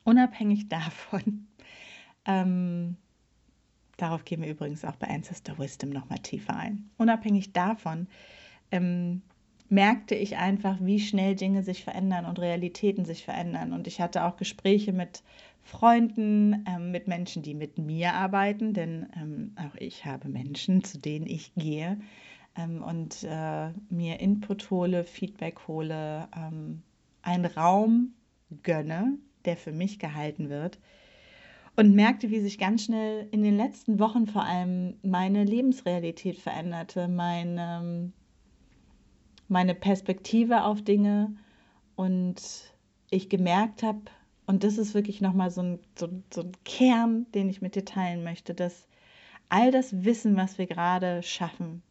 Unabhängig 0.04 0.70
davon, 0.70 1.48
ähm, 2.26 2.96
darauf 3.98 4.24
gehen 4.24 4.42
wir 4.42 4.50
übrigens 4.50 4.86
auch 4.86 4.96
bei 4.96 5.08
Ancestor 5.08 5.58
Wisdom 5.60 5.90
nochmal 5.90 6.20
tiefer 6.20 6.56
ein. 6.56 6.90
Unabhängig 6.98 7.54
davon 7.54 8.08
ähm, 8.72 9.22
merkte 9.70 10.16
ich 10.16 10.38
einfach, 10.38 10.78
wie 10.82 11.00
schnell 11.00 11.36
Dinge 11.36 11.64
sich 11.64 11.84
verändern 11.84 12.26
und 12.26 12.40
Realitäten 12.40 13.06
sich 13.06 13.24
verändern. 13.24 13.74
Und 13.74 13.88
ich 13.88 14.02
hatte 14.02 14.26
auch 14.26 14.38
Gespräche 14.38 14.92
mit 14.92 15.24
Freunden, 15.64 16.66
ähm, 16.68 16.92
mit 16.92 17.08
Menschen, 17.08 17.44
die 17.44 17.54
mit 17.54 17.78
mir 17.78 18.14
arbeiten, 18.14 18.74
denn 18.74 19.08
ähm, 19.16 19.56
auch 19.56 19.76
ich 19.76 20.06
habe 20.06 20.28
Menschen, 20.28 20.84
zu 20.84 20.98
denen 21.00 21.28
ich 21.28 21.54
gehe 21.56 22.00
ähm, 22.58 22.84
und 22.84 23.24
äh, 23.24 23.70
mir 23.90 24.20
Input 24.20 24.70
hole, 24.72 25.04
Feedback 25.04 25.68
hole, 25.68 26.28
ähm, 26.36 26.82
einen 27.22 27.46
Raum 27.46 28.14
gönne, 28.64 29.18
der 29.46 29.58
für 29.58 29.72
mich 29.72 30.00
gehalten 30.00 30.50
wird. 30.50 30.80
Und 31.78 31.96
merkte, 31.96 32.30
wie 32.30 32.42
sich 32.42 32.58
ganz 32.58 32.84
schnell 32.84 33.28
in 33.32 33.44
den 33.44 33.56
letzten 33.56 33.98
Wochen 33.98 34.28
vor 34.28 34.44
allem 34.44 34.96
meine 35.04 35.46
Lebensrealität 35.46 36.38
veränderte, 36.38 37.08
meine, 37.08 38.12
meine 39.48 39.74
Perspektive 39.74 40.66
auf 40.66 40.82
Dinge 40.82 41.34
und 41.96 42.42
ich 43.10 43.30
gemerkt 43.30 43.84
habe, 43.84 44.02
und 44.52 44.66
das 44.66 44.78
ist 44.78 44.94
wirklich 44.94 45.22
nochmal 45.22 45.50
so 45.50 45.62
ein, 45.62 45.80
so, 45.98 46.10
so 46.30 46.42
ein 46.42 46.52
Kern, 46.66 47.26
den 47.32 47.48
ich 47.48 47.62
mit 47.62 47.76
dir 47.76 47.86
teilen 47.86 48.22
möchte, 48.22 48.54
dass 48.54 48.86
all 49.48 49.72
das 49.72 50.04
Wissen, 50.04 50.36
was 50.36 50.58
wir 50.58 50.68
gerade 50.68 51.24
schaffen, 51.24 51.82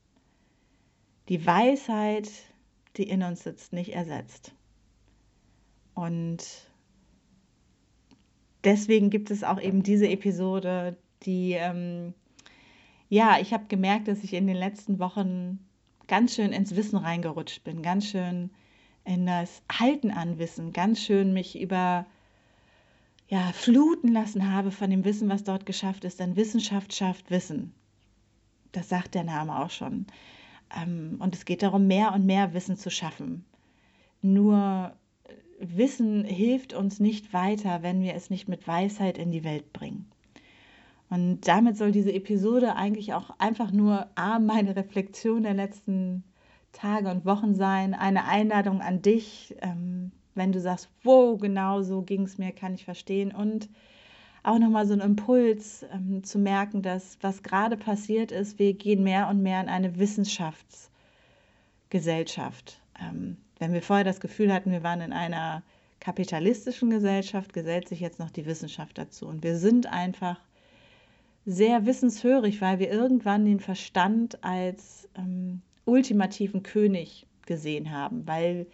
die 1.30 1.46
Weisheit, 1.46 2.28
die 2.98 3.04
in 3.04 3.22
uns 3.22 3.44
sitzt, 3.44 3.72
nicht 3.72 3.94
ersetzt. 3.94 4.52
Und 5.94 6.44
deswegen 8.62 9.08
gibt 9.08 9.30
es 9.30 9.42
auch 9.42 9.58
eben 9.58 9.82
diese 9.82 10.10
Episode, 10.10 10.98
die, 11.22 11.52
ähm, 11.52 12.12
ja, 13.08 13.38
ich 13.40 13.54
habe 13.54 13.68
gemerkt, 13.68 14.06
dass 14.06 14.22
ich 14.22 14.34
in 14.34 14.46
den 14.46 14.56
letzten 14.56 14.98
Wochen 14.98 15.66
ganz 16.08 16.34
schön 16.34 16.52
ins 16.52 16.76
Wissen 16.76 16.98
reingerutscht 16.98 17.64
bin, 17.64 17.80
ganz 17.80 18.04
schön 18.04 18.50
in 19.06 19.24
das 19.24 19.62
Halten 19.72 20.10
an 20.10 20.38
Wissen, 20.38 20.74
ganz 20.74 21.00
schön 21.00 21.32
mich 21.32 21.58
über 21.58 22.04
ja, 23.30 23.52
fluten 23.52 24.12
lassen 24.12 24.52
habe 24.52 24.72
von 24.72 24.90
dem 24.90 25.04
Wissen, 25.04 25.28
was 25.28 25.44
dort 25.44 25.64
geschafft 25.64 26.04
ist. 26.04 26.18
Denn 26.18 26.34
Wissenschaft 26.34 26.92
schafft 26.92 27.30
Wissen. 27.30 27.72
Das 28.72 28.88
sagt 28.88 29.14
der 29.14 29.22
Name 29.22 29.56
auch 29.56 29.70
schon. 29.70 30.06
Ähm, 30.76 31.16
und 31.20 31.34
es 31.34 31.44
geht 31.44 31.62
darum, 31.62 31.86
mehr 31.86 32.12
und 32.12 32.26
mehr 32.26 32.54
Wissen 32.54 32.76
zu 32.76 32.90
schaffen. 32.90 33.44
Nur 34.20 34.96
äh, 35.24 35.32
Wissen 35.60 36.24
hilft 36.24 36.74
uns 36.74 36.98
nicht 36.98 37.32
weiter, 37.32 37.84
wenn 37.84 38.02
wir 38.02 38.14
es 38.14 38.30
nicht 38.30 38.48
mit 38.48 38.66
Weisheit 38.66 39.16
in 39.16 39.30
die 39.30 39.44
Welt 39.44 39.72
bringen. 39.72 40.10
Und 41.08 41.46
damit 41.46 41.76
soll 41.76 41.92
diese 41.92 42.12
Episode 42.12 42.74
eigentlich 42.74 43.14
auch 43.14 43.30
einfach 43.38 43.70
nur 43.70 44.08
A, 44.16 44.40
meine 44.40 44.74
Reflexion 44.74 45.44
der 45.44 45.54
letzten 45.54 46.24
Tage 46.72 47.08
und 47.10 47.24
Wochen 47.24 47.54
sein, 47.54 47.94
eine 47.94 48.24
Einladung 48.24 48.80
an 48.80 49.02
dich, 49.02 49.54
ähm, 49.60 50.10
wenn 50.34 50.52
du 50.52 50.60
sagst, 50.60 50.88
wow, 51.02 51.38
genau 51.38 51.82
so 51.82 52.02
ging 52.02 52.22
es 52.22 52.38
mir, 52.38 52.52
kann 52.52 52.74
ich 52.74 52.84
verstehen. 52.84 53.32
Und 53.32 53.68
auch 54.42 54.58
nochmal 54.58 54.86
so 54.86 54.94
ein 54.94 55.00
Impuls 55.00 55.84
ähm, 55.92 56.24
zu 56.24 56.38
merken, 56.38 56.82
dass 56.82 57.18
was 57.20 57.42
gerade 57.42 57.76
passiert 57.76 58.32
ist, 58.32 58.58
wir 58.58 58.72
gehen 58.74 59.02
mehr 59.02 59.28
und 59.28 59.42
mehr 59.42 59.60
in 59.60 59.68
eine 59.68 59.98
Wissenschaftsgesellschaft. 59.98 62.80
Ähm, 63.00 63.36
wenn 63.58 63.72
wir 63.72 63.82
vorher 63.82 64.04
das 64.04 64.20
Gefühl 64.20 64.52
hatten, 64.52 64.72
wir 64.72 64.82
waren 64.82 65.02
in 65.02 65.12
einer 65.12 65.62
kapitalistischen 66.00 66.88
Gesellschaft, 66.88 67.52
gesellt 67.52 67.88
sich 67.88 68.00
jetzt 68.00 68.18
noch 68.18 68.30
die 68.30 68.46
Wissenschaft 68.46 68.96
dazu. 68.96 69.26
Und 69.26 69.44
wir 69.44 69.56
sind 69.56 69.86
einfach 69.86 70.40
sehr 71.44 71.86
wissenshörig, 71.86 72.60
weil 72.60 72.78
wir 72.78 72.90
irgendwann 72.90 73.44
den 73.44 73.60
Verstand 73.60 74.42
als 74.42 75.08
ähm, 75.16 75.60
ultimativen 75.84 76.62
König 76.62 77.26
gesehen 77.44 77.90
haben, 77.90 78.26
weil 78.26 78.66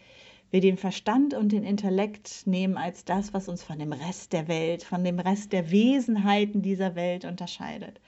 wir 0.56 0.62
den 0.62 0.78
Verstand 0.78 1.34
und 1.34 1.52
den 1.52 1.64
Intellekt 1.64 2.46
nehmen 2.46 2.78
als 2.78 3.04
das, 3.04 3.34
was 3.34 3.46
uns 3.46 3.62
von 3.62 3.78
dem 3.78 3.92
Rest 3.92 4.32
der 4.32 4.48
Welt, 4.48 4.82
von 4.82 5.04
dem 5.04 5.18
Rest 5.18 5.52
der 5.52 5.70
Wesenheiten 5.70 6.62
dieser 6.62 6.94
Welt 6.94 7.26
unterscheidet. 7.26 8.00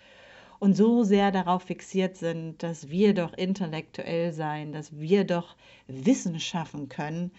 Und 0.59 0.75
so 0.75 1.05
sehr 1.05 1.31
darauf 1.31 1.64
fixiert 1.64 2.17
sind, 2.17 2.62
dass 2.62 2.88
wir 2.88 3.12
doch 3.12 3.35
intellektuell 3.35 4.33
sein, 4.33 4.73
dass 4.73 4.99
wir 4.99 5.25
doch 5.25 5.57
Wissen 5.88 6.40
schaffen 6.40 6.88
können, 6.88 7.33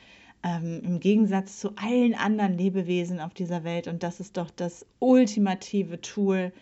ähm, 0.43 0.81
im 0.85 0.99
Gegensatz 0.99 1.59
zu 1.59 1.75
allen 1.75 2.13
anderen 2.13 2.55
Lebewesen 2.55 3.19
auf 3.19 3.33
dieser 3.33 3.63
Welt. 3.63 3.87
Und 3.87 4.03
das 4.03 4.19
ist 4.19 4.37
doch 4.37 4.51
das 4.51 4.85
ultimative 4.99 6.01
Tool 6.01 6.53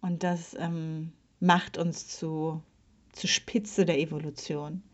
und 0.00 0.22
das 0.22 0.54
ähm, 0.56 1.10
macht 1.40 1.78
uns 1.78 2.06
zu, 2.06 2.62
zu 3.10 3.26
Spitze 3.26 3.84
der 3.84 3.98
Evolution. 3.98 4.84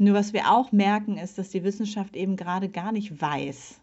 Nur 0.00 0.14
was 0.14 0.32
wir 0.32 0.50
auch 0.50 0.72
merken, 0.72 1.18
ist, 1.18 1.36
dass 1.36 1.50
die 1.50 1.62
Wissenschaft 1.62 2.16
eben 2.16 2.34
gerade 2.34 2.70
gar 2.70 2.90
nicht 2.90 3.20
weiß, 3.20 3.78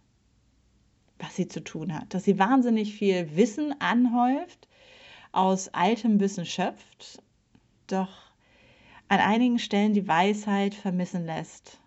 was 1.20 1.36
sie 1.36 1.48
zu 1.48 1.64
tun 1.64 1.94
hat. 1.94 2.12
Dass 2.12 2.24
sie 2.24 2.40
wahnsinnig 2.40 2.96
viel 2.96 3.36
Wissen 3.36 3.80
anhäuft, 3.80 4.68
aus 5.32 5.68
altem 5.76 6.20
Wissen 6.20 6.48
schöpft, 6.48 7.22
doch 7.86 8.10
an 9.10 9.20
einigen 9.20 9.60
Stellen 9.60 9.94
die 9.94 10.08
Weisheit 10.08 10.74
vermissen 10.74 11.24
lässt, 11.24 11.80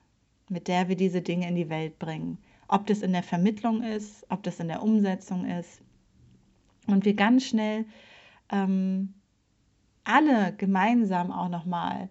mit 0.49 0.69
der 0.69 0.89
wir 0.89 0.95
diese 0.95 1.23
Dinge 1.23 1.49
in 1.49 1.57
die 1.57 1.69
Welt 1.69 1.99
bringen. 1.99 2.39
Ob 2.69 2.87
das 2.87 3.03
in 3.03 3.11
der 3.11 3.25
Vermittlung 3.25 3.83
ist, 3.83 4.25
ob 4.29 4.45
das 4.45 4.61
in 4.61 4.69
der 4.69 4.85
Umsetzung 4.85 5.45
ist. 5.45 5.83
Und 6.87 7.05
wir 7.05 7.15
ganz 7.15 7.47
schnell 7.47 7.85
ähm, 8.53 9.13
alle 10.05 10.55
gemeinsam 10.57 11.33
auch 11.33 11.49
nochmal 11.49 12.09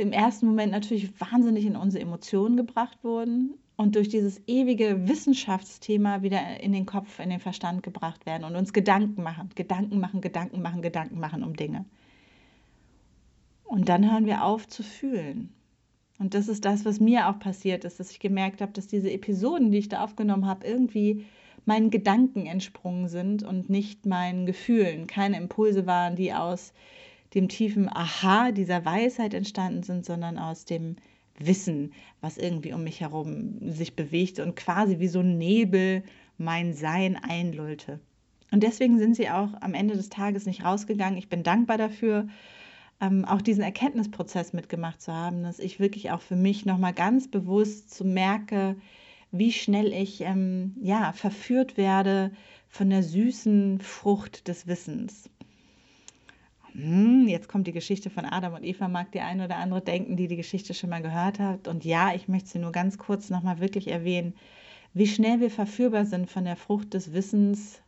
im 0.00 0.12
ersten 0.12 0.46
Moment 0.46 0.72
natürlich 0.72 1.20
wahnsinnig 1.20 1.66
in 1.66 1.76
unsere 1.76 2.02
Emotionen 2.02 2.56
gebracht 2.56 2.98
wurden 3.02 3.54
und 3.76 3.96
durch 3.96 4.08
dieses 4.08 4.40
ewige 4.46 5.08
Wissenschaftsthema 5.08 6.22
wieder 6.22 6.60
in 6.60 6.72
den 6.72 6.86
Kopf, 6.86 7.18
in 7.18 7.30
den 7.30 7.40
Verstand 7.40 7.82
gebracht 7.82 8.24
werden 8.24 8.44
und 8.44 8.56
uns 8.56 8.72
Gedanken 8.72 9.22
machen, 9.22 9.50
Gedanken 9.54 10.00
machen, 10.00 10.20
Gedanken 10.20 10.62
machen, 10.62 10.82
Gedanken 10.82 11.20
machen 11.20 11.44
um 11.44 11.54
Dinge. 11.54 11.84
Und 13.64 13.88
dann 13.88 14.10
hören 14.10 14.26
wir 14.26 14.44
auf 14.44 14.66
zu 14.66 14.82
fühlen. 14.82 15.52
Und 16.18 16.34
das 16.34 16.48
ist 16.48 16.64
das, 16.64 16.84
was 16.84 16.98
mir 16.98 17.28
auch 17.28 17.38
passiert 17.38 17.84
ist, 17.84 18.00
dass 18.00 18.10
ich 18.10 18.20
gemerkt 18.20 18.60
habe, 18.60 18.72
dass 18.72 18.86
diese 18.86 19.10
Episoden, 19.10 19.70
die 19.70 19.78
ich 19.78 19.88
da 19.88 20.02
aufgenommen 20.02 20.46
habe, 20.46 20.66
irgendwie 20.66 21.24
meinen 21.66 21.90
Gedanken 21.90 22.46
entsprungen 22.46 23.08
sind 23.08 23.42
und 23.42 23.70
nicht 23.70 24.06
meinen 24.06 24.46
Gefühlen. 24.46 25.06
Keine 25.06 25.36
Impulse 25.36 25.86
waren, 25.86 26.16
die 26.16 26.32
aus 26.32 26.72
dem 27.34 27.48
tiefen 27.48 27.88
Aha 27.88 28.52
dieser 28.52 28.84
Weisheit 28.84 29.34
entstanden 29.34 29.82
sind, 29.82 30.04
sondern 30.04 30.38
aus 30.38 30.64
dem 30.64 30.96
Wissen, 31.38 31.92
was 32.20 32.36
irgendwie 32.36 32.72
um 32.72 32.84
mich 32.84 33.00
herum 33.00 33.70
sich 33.70 33.96
bewegte 33.96 34.42
und 34.42 34.56
quasi 34.56 34.98
wie 34.98 35.08
so 35.08 35.20
ein 35.20 35.38
Nebel 35.38 36.02
mein 36.38 36.74
Sein 36.74 37.16
einlullte. 37.16 38.00
Und 38.50 38.62
deswegen 38.62 38.98
sind 38.98 39.14
sie 39.14 39.30
auch 39.30 39.50
am 39.60 39.74
Ende 39.74 39.94
des 39.94 40.08
Tages 40.08 40.46
nicht 40.46 40.64
rausgegangen. 40.64 41.18
Ich 41.18 41.28
bin 41.28 41.42
dankbar 41.42 41.78
dafür, 41.78 42.26
ähm, 43.00 43.24
auch 43.24 43.40
diesen 43.40 43.62
Erkenntnisprozess 43.62 44.52
mitgemacht 44.52 45.00
zu 45.00 45.14
haben, 45.14 45.42
dass 45.42 45.60
ich 45.60 45.80
wirklich 45.80 46.10
auch 46.10 46.20
für 46.20 46.36
mich 46.36 46.66
nochmal 46.66 46.92
ganz 46.92 47.28
bewusst 47.28 47.94
zu 47.94 48.04
merke, 48.04 48.76
wie 49.30 49.52
schnell 49.52 49.92
ich 49.92 50.22
ähm, 50.22 50.74
ja, 50.82 51.12
verführt 51.12 51.76
werde 51.76 52.32
von 52.68 52.90
der 52.90 53.02
süßen 53.02 53.80
Frucht 53.80 54.48
des 54.48 54.66
Wissens 54.66 55.30
hm, 56.72 57.26
jetzt 57.28 57.48
kommt 57.48 57.66
die 57.66 57.72
Geschichte 57.72 58.10
von 58.10 58.24
Adam 58.24 58.54
und 58.54 58.64
Eva, 58.64 58.88
mag 58.88 59.12
die 59.12 59.20
eine 59.20 59.44
oder 59.44 59.56
andere 59.56 59.80
denken, 59.80 60.16
die 60.16 60.28
die 60.28 60.36
Geschichte 60.36 60.74
schon 60.74 60.90
mal 60.90 61.02
gehört 61.02 61.38
hat. 61.38 61.68
Und 61.68 61.84
ja, 61.84 62.14
ich 62.14 62.28
möchte 62.28 62.50
sie 62.50 62.58
nur 62.58 62.72
ganz 62.72 62.98
kurz 62.98 63.30
nochmal 63.30 63.60
wirklich 63.60 63.88
erwähnen, 63.88 64.34
wie 64.94 65.06
schnell 65.06 65.40
wir 65.40 65.50
verführbar 65.50 66.04
sind 66.06 66.30
von 66.30 66.44
der 66.44 66.56
Frucht 66.56 66.94
des 66.94 67.12
Wissens, 67.12 67.80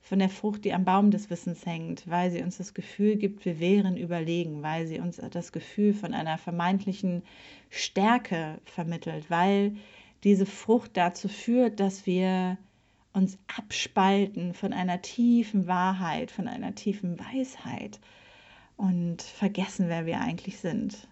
von 0.00 0.18
der 0.18 0.28
Frucht, 0.28 0.64
die 0.64 0.72
am 0.72 0.84
Baum 0.84 1.10
des 1.10 1.30
Wissens 1.30 1.66
hängt, 1.66 2.08
weil 2.08 2.30
sie 2.30 2.42
uns 2.42 2.58
das 2.58 2.74
Gefühl 2.74 3.16
gibt, 3.16 3.44
wir 3.44 3.58
wären 3.58 3.96
überlegen, 3.96 4.62
weil 4.62 4.86
sie 4.86 5.00
uns 5.00 5.20
das 5.30 5.52
Gefühl 5.52 5.94
von 5.94 6.14
einer 6.14 6.38
vermeintlichen 6.38 7.22
Stärke 7.70 8.58
vermittelt, 8.64 9.30
weil 9.30 9.74
diese 10.24 10.46
Frucht 10.46 10.96
dazu 10.96 11.28
führt, 11.28 11.80
dass 11.80 12.06
wir 12.06 12.56
uns 13.12 13.38
abspalten 13.56 14.54
von 14.54 14.72
einer 14.72 15.02
tiefen 15.02 15.66
Wahrheit, 15.66 16.30
von 16.30 16.48
einer 16.48 16.74
tiefen 16.74 17.18
Weisheit 17.18 17.98
und 18.76 19.22
vergessen, 19.22 19.88
wer 19.88 20.06
wir 20.06 20.20
eigentlich 20.20 20.58
sind. 20.58 21.08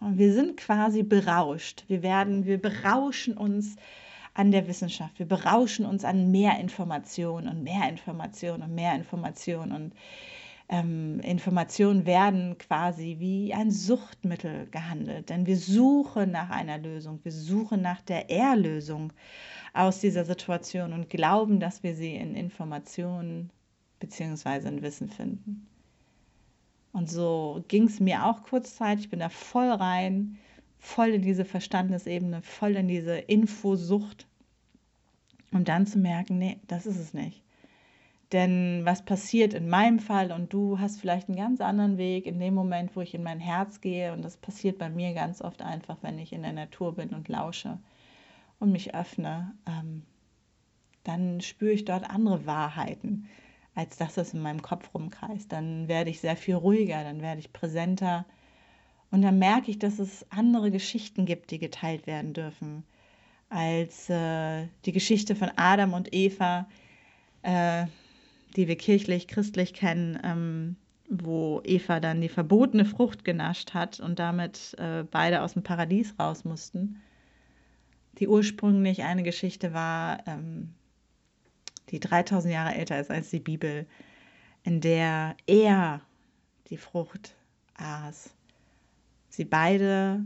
Und 0.00 0.18
wir 0.18 0.32
sind 0.32 0.56
quasi 0.56 1.02
berauscht. 1.02 1.84
Wir 1.88 2.02
werden, 2.02 2.44
wir 2.46 2.60
berauschen 2.60 3.36
uns 3.36 3.76
an 4.34 4.52
der 4.52 4.68
Wissenschaft. 4.68 5.18
Wir 5.18 5.26
berauschen 5.26 5.84
uns 5.84 6.04
an 6.04 6.30
mehr 6.30 6.60
Informationen 6.60 7.48
und 7.48 7.64
mehr 7.64 7.88
Informationen 7.88 8.62
und 8.62 8.74
mehr 8.74 8.94
Informationen. 8.94 9.72
Und 9.72 9.94
ähm, 10.68 11.18
Informationen 11.20 12.06
werden 12.06 12.56
quasi 12.58 13.16
wie 13.18 13.52
ein 13.52 13.72
Suchtmittel 13.72 14.68
gehandelt. 14.70 15.30
Denn 15.30 15.46
wir 15.46 15.56
suchen 15.56 16.30
nach 16.30 16.50
einer 16.50 16.78
Lösung. 16.78 17.18
Wir 17.24 17.32
suchen 17.32 17.82
nach 17.82 18.00
der 18.02 18.30
Erlösung 18.30 19.12
aus 19.72 20.00
dieser 20.00 20.24
Situation 20.24 20.92
und 20.92 21.10
glauben, 21.10 21.58
dass 21.58 21.82
wir 21.82 21.96
sie 21.96 22.14
in 22.14 22.36
Informationen 22.36 23.50
bzw. 23.98 24.68
in 24.68 24.82
Wissen 24.82 25.08
finden. 25.08 25.67
Und 26.92 27.10
so 27.10 27.64
ging 27.68 27.84
es 27.84 28.00
mir 28.00 28.24
auch 28.24 28.42
kurzzeitig. 28.42 29.04
Ich 29.04 29.10
bin 29.10 29.20
da 29.20 29.28
voll 29.28 29.70
rein, 29.70 30.38
voll 30.78 31.08
in 31.08 31.22
diese 31.22 31.44
Verstandesebene, 31.44 32.42
voll 32.42 32.76
in 32.76 32.88
diese 32.88 33.16
Infosucht, 33.18 34.26
um 35.52 35.64
dann 35.64 35.86
zu 35.86 35.98
merken, 35.98 36.38
nee, 36.38 36.58
das 36.66 36.86
ist 36.86 36.98
es 36.98 37.14
nicht. 37.14 37.42
Denn 38.32 38.82
was 38.84 39.04
passiert 39.04 39.54
in 39.54 39.68
meinem 39.68 40.00
Fall 40.00 40.32
und 40.32 40.52
du 40.52 40.78
hast 40.78 41.00
vielleicht 41.00 41.28
einen 41.28 41.38
ganz 41.38 41.60
anderen 41.60 41.96
Weg 41.96 42.26
in 42.26 42.38
dem 42.38 42.52
Moment, 42.52 42.94
wo 42.94 43.00
ich 43.00 43.14
in 43.14 43.22
mein 43.22 43.40
Herz 43.40 43.80
gehe 43.80 44.12
und 44.12 44.22
das 44.22 44.36
passiert 44.36 44.78
bei 44.78 44.90
mir 44.90 45.14
ganz 45.14 45.40
oft 45.40 45.62
einfach, 45.62 45.96
wenn 46.02 46.18
ich 46.18 46.34
in 46.34 46.42
der 46.42 46.52
Natur 46.52 46.94
bin 46.94 47.10
und 47.10 47.28
lausche 47.28 47.78
und 48.58 48.70
mich 48.70 48.94
öffne, 48.94 49.54
ähm, 49.66 50.02
dann 51.04 51.40
spüre 51.40 51.72
ich 51.72 51.86
dort 51.86 52.10
andere 52.10 52.44
Wahrheiten, 52.44 53.28
als 53.74 53.96
dass 53.96 54.16
es 54.16 54.34
in 54.34 54.40
meinem 54.40 54.62
Kopf 54.62 54.90
rumkreist. 54.94 55.52
Dann 55.52 55.88
werde 55.88 56.10
ich 56.10 56.20
sehr 56.20 56.36
viel 56.36 56.54
ruhiger, 56.54 57.02
dann 57.04 57.22
werde 57.22 57.40
ich 57.40 57.52
präsenter. 57.52 58.24
Und 59.10 59.22
dann 59.22 59.38
merke 59.38 59.70
ich, 59.70 59.78
dass 59.78 59.98
es 59.98 60.26
andere 60.30 60.70
Geschichten 60.70 61.24
gibt, 61.24 61.50
die 61.50 61.58
geteilt 61.58 62.06
werden 62.06 62.34
dürfen, 62.34 62.84
als 63.48 64.10
äh, 64.10 64.66
die 64.84 64.92
Geschichte 64.92 65.34
von 65.34 65.50
Adam 65.56 65.94
und 65.94 66.12
Eva, 66.12 66.68
äh, 67.42 67.86
die 68.56 68.68
wir 68.68 68.76
kirchlich, 68.76 69.28
christlich 69.28 69.72
kennen, 69.72 70.18
ähm, 70.22 70.76
wo 71.08 71.62
Eva 71.64 72.00
dann 72.00 72.20
die 72.20 72.28
verbotene 72.28 72.84
Frucht 72.84 73.24
genascht 73.24 73.72
hat 73.72 74.00
und 74.00 74.18
damit 74.18 74.74
äh, 74.78 75.04
beide 75.10 75.42
aus 75.42 75.54
dem 75.54 75.62
Paradies 75.62 76.14
raus 76.18 76.44
mussten. 76.44 77.00
Die 78.18 78.28
ursprünglich 78.28 79.04
eine 79.04 79.22
Geschichte 79.22 79.72
war, 79.72 80.26
ähm, 80.26 80.74
die 81.90 82.00
3000 82.00 82.52
Jahre 82.52 82.74
älter 82.74 82.98
ist 83.00 83.10
als 83.10 83.30
die 83.30 83.40
Bibel, 83.40 83.86
in 84.64 84.80
der 84.80 85.36
er 85.46 86.00
die 86.68 86.76
Frucht 86.76 87.34
aß. 87.74 88.30
Sie 89.28 89.44
beide 89.44 90.24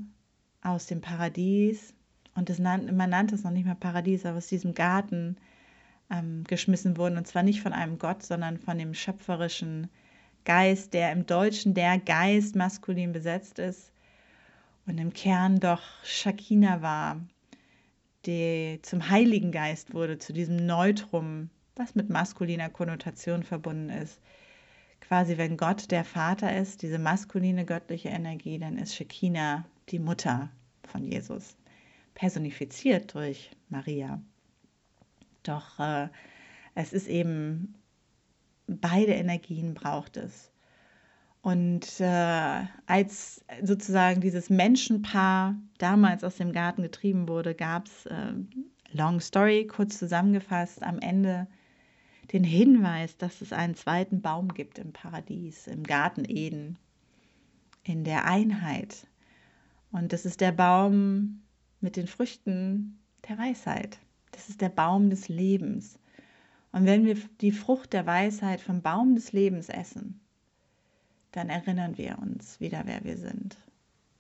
aus 0.63 0.87
dem 0.87 1.01
Paradies, 1.01 1.95
und 2.35 2.49
das 2.49 2.59
nan 2.59 2.97
man 2.97 3.11
nannte 3.11 3.35
es 3.35 3.45
noch 3.45 3.51
nicht 3.51 3.67
mal 3.67 3.75
Paradies, 3.75 4.25
aber 4.25 4.39
aus 4.39 4.47
diesem 4.47 4.75
Garten 4.75 5.37
ähm, 6.11 6.45
geschmissen 6.45 6.97
wurden. 6.97 7.17
Und 7.17 7.27
zwar 7.27 7.43
nicht 7.43 7.61
von 7.61 7.73
einem 7.73 7.99
Gott, 7.99 8.23
sondern 8.23 8.59
von 8.59 8.79
dem 8.79 8.95
schöpferischen 8.95 9.89
Geist, 10.45 10.95
der 10.95 11.13
im 11.13 11.27
Deutschen 11.27 11.75
der 11.75 11.99
Geist 11.99 12.57
maskulin 12.57 13.13
besetzt 13.13 13.59
ist 13.59 13.93
und 14.87 14.99
im 14.99 15.13
Kern 15.13 15.61
doch 15.61 15.83
Shakina 16.05 16.83
war, 16.83 17.21
die 18.27 18.79
zum 18.83 19.09
Heiligen 19.09 19.53
Geist 19.53 19.95
wurde, 19.95 20.19
zu 20.19 20.33
diesem 20.33 20.65
Neutrum, 20.67 21.51
was 21.77 21.95
mit 21.95 22.11
maskuliner 22.11 22.71
Konnotation 22.71 23.43
verbunden 23.43 23.91
ist. 23.91 24.21
Quasi, 25.01 25.37
wenn 25.39 25.57
Gott 25.57 25.91
der 25.91 26.05
Vater 26.05 26.57
ist, 26.57 26.83
diese 26.83 26.99
maskuline 26.99 27.65
göttliche 27.65 28.11
Energie, 28.11 28.59
dann 28.59 28.79
ist 28.79 28.95
Shekinah 28.95 29.65
die 29.89 29.99
Mutter 29.99 30.51
von 30.85 31.05
Jesus, 31.05 31.57
personifiziert 32.15 33.15
durch 33.15 33.51
Maria. 33.69 34.23
Doch 35.43 35.79
äh, 35.81 36.09
es 36.75 36.93
ist 36.93 37.09
eben, 37.09 37.75
beide 38.67 39.13
Energien 39.13 39.75
braucht 39.75 40.17
es. 40.17 40.52
Und 41.43 41.99
äh, 41.99 42.65
als 42.87 43.45
sozusagen 43.63 44.21
dieses 44.21 44.49
Menschenpaar 44.49 45.57
damals 45.79 46.23
aus 46.23 46.37
dem 46.37 46.53
Garten 46.53 46.83
getrieben 46.83 47.29
wurde, 47.29 47.55
gab 47.55 47.87
es, 47.87 48.07
äh, 48.07 48.35
long 48.93 49.21
story, 49.21 49.67
kurz 49.67 49.99
zusammengefasst, 49.99 50.83
am 50.85 51.01
Ende 51.01 51.49
den 52.33 52.45
Hinweis, 52.45 53.17
dass 53.17 53.41
es 53.41 53.53
einen 53.53 53.75
zweiten 53.75 54.23
Baum 54.23 54.55
gibt 54.55 54.79
im 54.79 54.93
Paradies, 54.93 55.67
im 55.67 55.83
Garten 55.83 56.25
Eden, 56.25 56.79
in 57.83 58.05
der 58.05 58.25
Einheit. 58.27 59.09
Und 59.91 60.13
das 60.13 60.25
ist 60.25 60.41
der 60.41 60.53
Baum 60.53 61.43
mit 61.81 61.97
den 61.97 62.07
Früchten 62.07 63.01
der 63.29 63.37
Weisheit. 63.37 63.99
Das 64.31 64.49
ist 64.49 64.61
der 64.61 64.71
Baum 64.71 65.11
des 65.11 65.29
Lebens. 65.29 65.99
Und 66.71 66.87
wenn 66.87 67.05
wir 67.05 67.17
die 67.41 67.53
Frucht 67.53 67.93
der 67.93 68.07
Weisheit 68.07 68.61
vom 68.61 68.81
Baum 68.81 69.17
des 69.17 69.33
Lebens 69.33 69.69
essen, 69.69 70.22
dann 71.33 71.49
erinnern 71.49 71.99
wir 71.99 72.19
uns 72.19 72.61
wieder, 72.61 72.83
wer 72.85 73.05
wir 73.05 73.17
sind. 73.17 73.57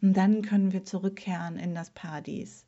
Und 0.00 0.16
dann 0.16 0.42
können 0.42 0.72
wir 0.72 0.84
zurückkehren 0.84 1.56
in 1.56 1.74
das 1.74 1.90
Paradies. 1.90 2.66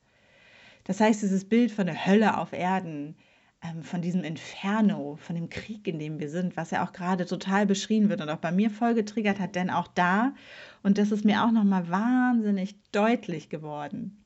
Das 0.84 1.00
heißt, 1.00 1.22
dieses 1.22 1.48
Bild 1.48 1.72
von 1.72 1.86
der 1.86 2.06
Hölle 2.06 2.38
auf 2.38 2.52
Erden, 2.52 3.16
ähm, 3.62 3.82
von 3.82 4.02
diesem 4.02 4.22
Inferno, 4.22 5.16
von 5.16 5.34
dem 5.34 5.48
Krieg, 5.48 5.88
in 5.88 5.98
dem 5.98 6.20
wir 6.20 6.28
sind, 6.28 6.56
was 6.56 6.70
ja 6.70 6.86
auch 6.86 6.92
gerade 6.92 7.26
total 7.26 7.66
beschrien 7.66 8.08
wird 8.10 8.20
und 8.20 8.28
auch 8.28 8.38
bei 8.38 8.52
mir 8.52 8.70
voll 8.70 8.94
getriggert 8.94 9.40
hat, 9.40 9.56
denn 9.56 9.70
auch 9.70 9.88
da, 9.88 10.34
und 10.82 10.98
das 10.98 11.10
ist 11.10 11.24
mir 11.24 11.42
auch 11.44 11.50
nochmal 11.50 11.88
wahnsinnig 11.88 12.76
deutlich 12.92 13.48
geworden, 13.48 14.23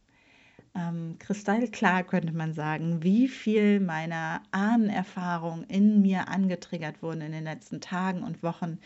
ähm, 0.78 1.16
kristallklar 1.18 2.04
könnte 2.04 2.32
man 2.32 2.52
sagen, 2.52 3.02
wie 3.02 3.28
viel 3.28 3.80
meiner 3.80 4.42
Ahnenerfahrung 4.52 5.64
in 5.64 6.00
mir 6.02 6.28
angetriggert 6.28 7.02
wurden 7.02 7.22
in 7.22 7.32
den 7.32 7.44
letzten 7.44 7.80
Tagen 7.80 8.22
und 8.22 8.42
Wochen, 8.42 8.78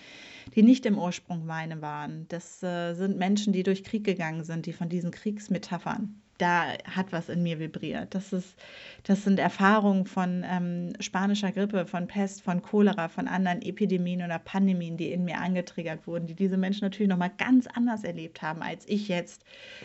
die 0.55 0.62
nicht 0.62 0.87
im 0.87 0.98
Ursprung 0.98 1.44
meine 1.44 1.83
waren. 1.83 2.26
Das 2.28 2.62
äh, 2.62 2.94
sind 2.94 3.18
Menschen, 3.18 3.52
die 3.52 3.62
durch 3.62 3.85
Krieg 3.85 4.05
gegangen 4.05 4.44
sind, 4.44 4.66
die 4.66 4.72
von 4.72 4.88
diesen 4.88 5.11
Kriegsmetaphern 5.11 6.21
da 6.42 6.76
hat 6.85 7.12
was 7.12 7.28
in 7.28 7.44
mir 7.44 7.61
vibriert. 7.61 8.16
Das, 8.16 8.33
ist, 8.33 8.57
das 9.05 9.22
sind 9.22 9.38
Erfahrungen 9.38 10.07
von 10.07 10.44
ähm, 10.44 10.92
spanischer 10.98 11.52
Grippe, 11.52 11.87
von 11.87 12.09
Pest, 12.09 12.42
von 12.42 12.62
Cholera, 12.62 13.09
von 13.09 13.28
anderen 13.28 13.62
Epidemien 13.62 14.22
oder 14.22 14.40
Pandemien, 14.40 14.96
die 14.96 15.12
in 15.12 15.24
mir 15.24 15.38
angetriggert 15.38 16.05
wurden, 16.09 16.26
die 16.26 16.35
diese 16.35 16.57
Menschen 16.57 16.85
natürlich 16.85 17.09
nochmal 17.09 17.31
ganz 17.38 17.68
anders 17.68 18.02
erlebt 18.02 18.42
haben, 18.42 18.61
als 18.61 18.85
ich 18.88 19.07
jetzt 19.07 19.44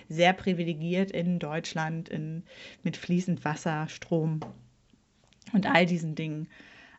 sehr 0.10 0.34
privilegiert 0.34 1.12
in 1.12 1.38
Deutschland 1.38 2.10
in, 2.10 2.42
mit 2.82 2.98
fließend 2.98 3.46
Wasser, 3.46 3.88
Strom 3.88 4.40
und 5.54 5.68
all 5.68 5.86
diesen 5.86 6.16
Dingen, 6.16 6.48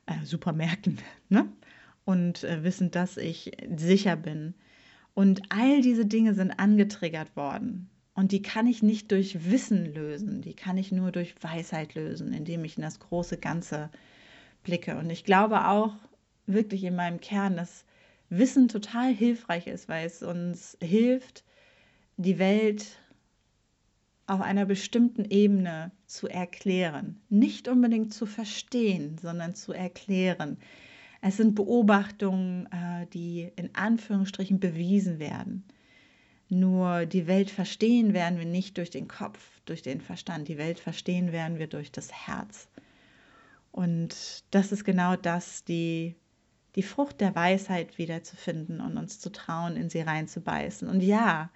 äh, 0.06 0.24
Supermärkten, 0.24 0.98
ne? 1.28 1.48
und 2.04 2.44
äh, 2.44 2.62
wissend, 2.62 2.94
dass 2.94 3.16
ich 3.16 3.50
sicher 3.76 4.14
bin. 4.14 4.54
Und 5.14 5.42
all 5.48 5.82
diese 5.82 6.06
Dinge 6.06 6.34
sind 6.34 6.52
angetriggert 6.60 7.34
worden. 7.34 7.90
Und 8.18 8.32
die 8.32 8.42
kann 8.42 8.66
ich 8.66 8.82
nicht 8.82 9.12
durch 9.12 9.48
Wissen 9.48 9.94
lösen, 9.94 10.42
die 10.42 10.54
kann 10.54 10.76
ich 10.76 10.90
nur 10.90 11.12
durch 11.12 11.36
Weisheit 11.40 11.94
lösen, 11.94 12.32
indem 12.32 12.64
ich 12.64 12.76
in 12.76 12.82
das 12.82 12.98
große 12.98 13.38
Ganze 13.38 13.90
blicke. 14.64 14.98
Und 14.98 15.08
ich 15.08 15.22
glaube 15.22 15.68
auch 15.68 15.94
wirklich 16.44 16.82
in 16.82 16.96
meinem 16.96 17.20
Kern, 17.20 17.56
dass 17.56 17.84
Wissen 18.28 18.66
total 18.66 19.14
hilfreich 19.14 19.68
ist, 19.68 19.88
weil 19.88 20.04
es 20.04 20.24
uns 20.24 20.76
hilft, 20.82 21.44
die 22.16 22.40
Welt 22.40 22.98
auf 24.26 24.40
einer 24.40 24.66
bestimmten 24.66 25.24
Ebene 25.24 25.92
zu 26.06 26.26
erklären. 26.26 27.20
Nicht 27.28 27.68
unbedingt 27.68 28.12
zu 28.12 28.26
verstehen, 28.26 29.16
sondern 29.22 29.54
zu 29.54 29.72
erklären. 29.72 30.58
Es 31.20 31.36
sind 31.36 31.54
Beobachtungen, 31.54 32.66
äh, 32.72 33.06
die 33.12 33.52
in 33.54 33.76
Anführungsstrichen 33.76 34.58
bewiesen 34.58 35.20
werden. 35.20 35.62
Nur 36.50 37.04
die 37.04 37.26
Welt 37.26 37.50
verstehen 37.50 38.14
werden 38.14 38.38
wir 38.38 38.46
nicht 38.46 38.78
durch 38.78 38.90
den 38.90 39.06
Kopf, 39.06 39.38
durch 39.66 39.82
den 39.82 40.00
Verstand. 40.00 40.48
Die 40.48 40.56
Welt 40.56 40.80
verstehen 40.80 41.32
werden 41.32 41.58
wir 41.58 41.66
durch 41.66 41.92
das 41.92 42.10
Herz. 42.12 42.68
Und 43.70 44.44
das 44.50 44.72
ist 44.72 44.84
genau 44.84 45.16
das, 45.16 45.64
die, 45.64 46.16
die 46.74 46.82
Frucht 46.82 47.20
der 47.20 47.34
Weisheit 47.34 47.98
wiederzufinden 47.98 48.80
und 48.80 48.96
uns 48.96 49.20
zu 49.20 49.30
trauen, 49.30 49.76
in 49.76 49.90
sie 49.90 50.00
reinzubeißen. 50.00 50.88
Und 50.88 51.02
ja, 51.02 51.50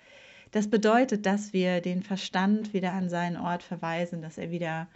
das 0.50 0.68
bedeutet, 0.68 1.24
dass 1.24 1.54
wir 1.54 1.80
den 1.80 2.02
Verstand 2.02 2.74
wieder 2.74 2.92
an 2.92 3.08
seinen 3.08 3.38
Ort 3.38 3.62
verweisen, 3.62 4.20
dass 4.20 4.36
er 4.36 4.50
wieder 4.50 4.88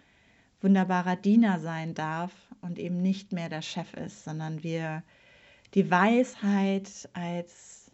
wunderbarer 0.60 1.16
Diener 1.16 1.58
sein 1.60 1.94
darf 1.94 2.32
und 2.60 2.78
eben 2.78 3.00
nicht 3.00 3.32
mehr 3.32 3.48
der 3.48 3.62
Chef 3.62 3.94
ist, 3.94 4.24
sondern 4.24 4.62
wir 4.62 5.02
die 5.74 5.90
Weisheit 5.90 7.08
als, 7.14 7.90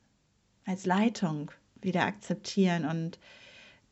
als 0.64 0.84
Leitung 0.84 1.52
wieder 1.82 2.04
akzeptieren 2.04 2.84
und 2.84 3.18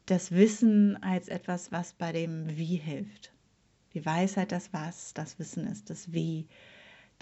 das 0.06 0.32
Wissen 0.32 1.00
als 1.02 1.28
etwas, 1.28 1.70
was 1.72 1.92
bei 1.92 2.12
dem 2.12 2.56
Wie 2.56 2.76
hilft. 2.76 3.32
Die 3.94 4.04
Weisheit 4.04 4.52
das 4.52 4.72
Was, 4.72 5.14
das 5.14 5.38
Wissen 5.38 5.66
ist 5.66 5.90
das 5.90 6.12
Wie 6.12 6.46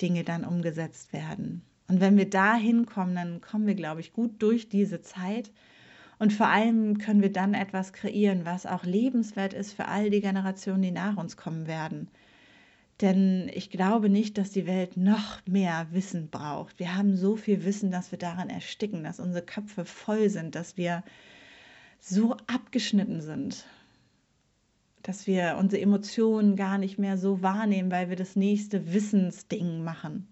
Dinge 0.00 0.24
dann 0.24 0.44
umgesetzt 0.44 1.12
werden. 1.12 1.62
Und 1.88 2.00
wenn 2.00 2.16
wir 2.16 2.28
da 2.28 2.54
hinkommen, 2.54 3.14
dann 3.14 3.40
kommen 3.40 3.66
wir, 3.66 3.74
glaube 3.74 4.00
ich, 4.00 4.12
gut 4.12 4.42
durch 4.42 4.68
diese 4.68 5.00
Zeit. 5.00 5.50
Und 6.18 6.32
vor 6.32 6.48
allem 6.48 6.98
können 6.98 7.22
wir 7.22 7.32
dann 7.32 7.54
etwas 7.54 7.92
kreieren, 7.92 8.44
was 8.44 8.66
auch 8.66 8.84
lebenswert 8.84 9.54
ist 9.54 9.72
für 9.72 9.86
all 9.86 10.10
die 10.10 10.20
Generationen, 10.20 10.82
die 10.82 10.90
nach 10.90 11.16
uns 11.16 11.36
kommen 11.36 11.66
werden. 11.66 12.08
Denn 13.00 13.48
ich 13.54 13.70
glaube 13.70 14.08
nicht, 14.08 14.38
dass 14.38 14.50
die 14.50 14.66
Welt 14.66 14.96
noch 14.96 15.40
mehr 15.46 15.86
Wissen 15.92 16.30
braucht. 16.30 16.80
Wir 16.80 16.96
haben 16.96 17.16
so 17.16 17.36
viel 17.36 17.64
Wissen, 17.64 17.92
dass 17.92 18.10
wir 18.10 18.18
daran 18.18 18.50
ersticken, 18.50 19.04
dass 19.04 19.20
unsere 19.20 19.44
Köpfe 19.44 19.84
voll 19.84 20.28
sind, 20.30 20.56
dass 20.56 20.76
wir 20.76 21.04
so 22.00 22.36
abgeschnitten 22.48 23.20
sind, 23.20 23.66
dass 25.02 25.28
wir 25.28 25.56
unsere 25.60 25.80
Emotionen 25.80 26.56
gar 26.56 26.78
nicht 26.78 26.98
mehr 26.98 27.18
so 27.18 27.40
wahrnehmen, 27.40 27.90
weil 27.92 28.08
wir 28.08 28.16
das 28.16 28.34
nächste 28.34 28.92
Wissensding 28.92 29.84
machen. 29.84 30.26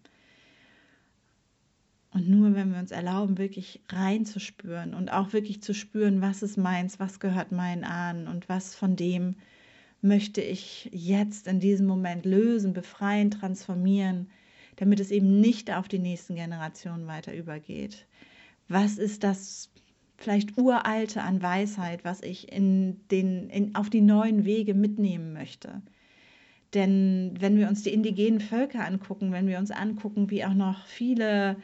Und 2.12 2.28
nur 2.28 2.54
wenn 2.54 2.72
wir 2.72 2.80
uns 2.80 2.90
erlauben, 2.90 3.38
wirklich 3.38 3.80
reinzuspüren 3.90 4.94
und 4.94 5.12
auch 5.12 5.32
wirklich 5.32 5.62
zu 5.62 5.74
spüren, 5.74 6.20
was 6.20 6.42
ist 6.42 6.56
meins, 6.56 6.98
was 6.98 7.20
gehört 7.20 7.52
meinen 7.52 7.84
Ahnen 7.84 8.26
und 8.26 8.48
was 8.48 8.74
von 8.74 8.96
dem 8.96 9.36
möchte 10.02 10.40
ich 10.40 10.90
jetzt 10.92 11.46
in 11.46 11.60
diesem 11.60 11.86
Moment 11.86 12.24
lösen, 12.24 12.72
befreien, 12.72 13.30
transformieren, 13.30 14.28
damit 14.76 15.00
es 15.00 15.10
eben 15.10 15.40
nicht 15.40 15.72
auf 15.72 15.88
die 15.88 15.98
nächsten 15.98 16.34
Generationen 16.34 17.06
weiter 17.06 17.34
übergeht. 17.34 18.06
Was 18.68 18.98
ist 18.98 19.24
das 19.24 19.70
vielleicht 20.16 20.58
uralte 20.58 21.22
an 21.22 21.42
Weisheit, 21.42 22.04
was 22.04 22.22
ich 22.22 22.52
in 22.52 23.00
den, 23.10 23.48
in, 23.50 23.74
auf 23.74 23.90
die 23.90 24.00
neuen 24.00 24.44
Wege 24.44 24.74
mitnehmen 24.74 25.32
möchte? 25.32 25.82
Denn 26.74 27.34
wenn 27.38 27.56
wir 27.56 27.68
uns 27.68 27.82
die 27.82 27.92
indigenen 27.92 28.40
Völker 28.40 28.84
angucken, 28.84 29.32
wenn 29.32 29.46
wir 29.46 29.58
uns 29.58 29.70
angucken, 29.70 30.30
wie 30.30 30.44
auch 30.44 30.54
noch 30.54 30.84
viele 30.86 31.56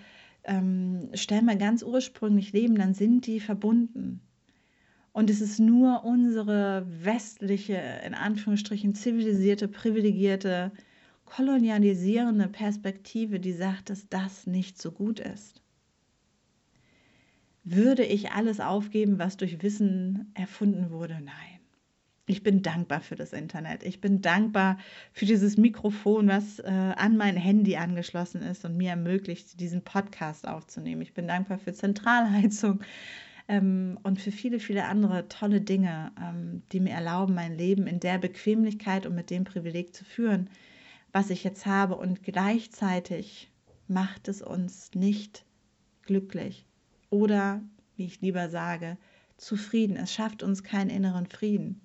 ähm, 0.44 1.10
Stämme 1.14 1.58
ganz 1.58 1.82
ursprünglich 1.82 2.52
leben, 2.52 2.76
dann 2.76 2.94
sind 2.94 3.26
die 3.26 3.40
verbunden. 3.40 4.20
Und 5.12 5.28
es 5.28 5.40
ist 5.40 5.58
nur 5.58 6.04
unsere 6.04 6.86
westliche, 6.86 7.80
in 8.06 8.14
Anführungsstrichen 8.14 8.94
zivilisierte, 8.94 9.68
privilegierte, 9.68 10.72
kolonialisierende 11.26 12.48
Perspektive, 12.48 13.38
die 13.38 13.52
sagt, 13.52 13.90
dass 13.90 14.08
das 14.08 14.46
nicht 14.46 14.80
so 14.80 14.90
gut 14.90 15.20
ist. 15.20 15.62
Würde 17.64 18.04
ich 18.04 18.32
alles 18.32 18.58
aufgeben, 18.58 19.18
was 19.18 19.36
durch 19.36 19.62
Wissen 19.62 20.32
erfunden 20.34 20.90
wurde? 20.90 21.14
Nein. 21.14 21.60
Ich 22.26 22.42
bin 22.42 22.62
dankbar 22.62 23.00
für 23.00 23.16
das 23.16 23.32
Internet. 23.32 23.82
Ich 23.82 24.00
bin 24.00 24.22
dankbar 24.22 24.78
für 25.12 25.26
dieses 25.26 25.56
Mikrofon, 25.56 26.28
was 26.28 26.60
äh, 26.60 26.68
an 26.68 27.16
mein 27.16 27.36
Handy 27.36 27.76
angeschlossen 27.76 28.42
ist 28.42 28.64
und 28.64 28.76
mir 28.76 28.90
ermöglicht, 28.90 29.60
diesen 29.60 29.82
Podcast 29.82 30.46
aufzunehmen. 30.46 31.02
Ich 31.02 31.14
bin 31.14 31.26
dankbar 31.26 31.58
für 31.58 31.72
Zentralheizung 31.72 32.80
ähm, 33.52 33.98
und 34.02 34.18
für 34.18 34.32
viele, 34.32 34.58
viele 34.58 34.86
andere 34.86 35.28
tolle 35.28 35.60
Dinge, 35.60 36.10
ähm, 36.18 36.62
die 36.72 36.80
mir 36.80 36.94
erlauben, 36.94 37.34
mein 37.34 37.54
Leben 37.54 37.86
in 37.86 38.00
der 38.00 38.16
Bequemlichkeit 38.16 39.04
und 39.04 39.14
mit 39.14 39.28
dem 39.28 39.44
Privileg 39.44 39.94
zu 39.94 40.06
führen, 40.06 40.48
was 41.12 41.28
ich 41.28 41.44
jetzt 41.44 41.66
habe. 41.66 41.96
Und 41.96 42.22
gleichzeitig 42.22 43.50
macht 43.88 44.28
es 44.28 44.40
uns 44.40 44.94
nicht 44.94 45.44
glücklich 46.00 46.64
oder, 47.10 47.60
wie 47.96 48.06
ich 48.06 48.22
lieber 48.22 48.48
sage, 48.48 48.96
zufrieden. 49.36 49.96
Es 49.96 50.14
schafft 50.14 50.42
uns 50.42 50.64
keinen 50.64 50.88
inneren 50.88 51.26
Frieden. 51.26 51.82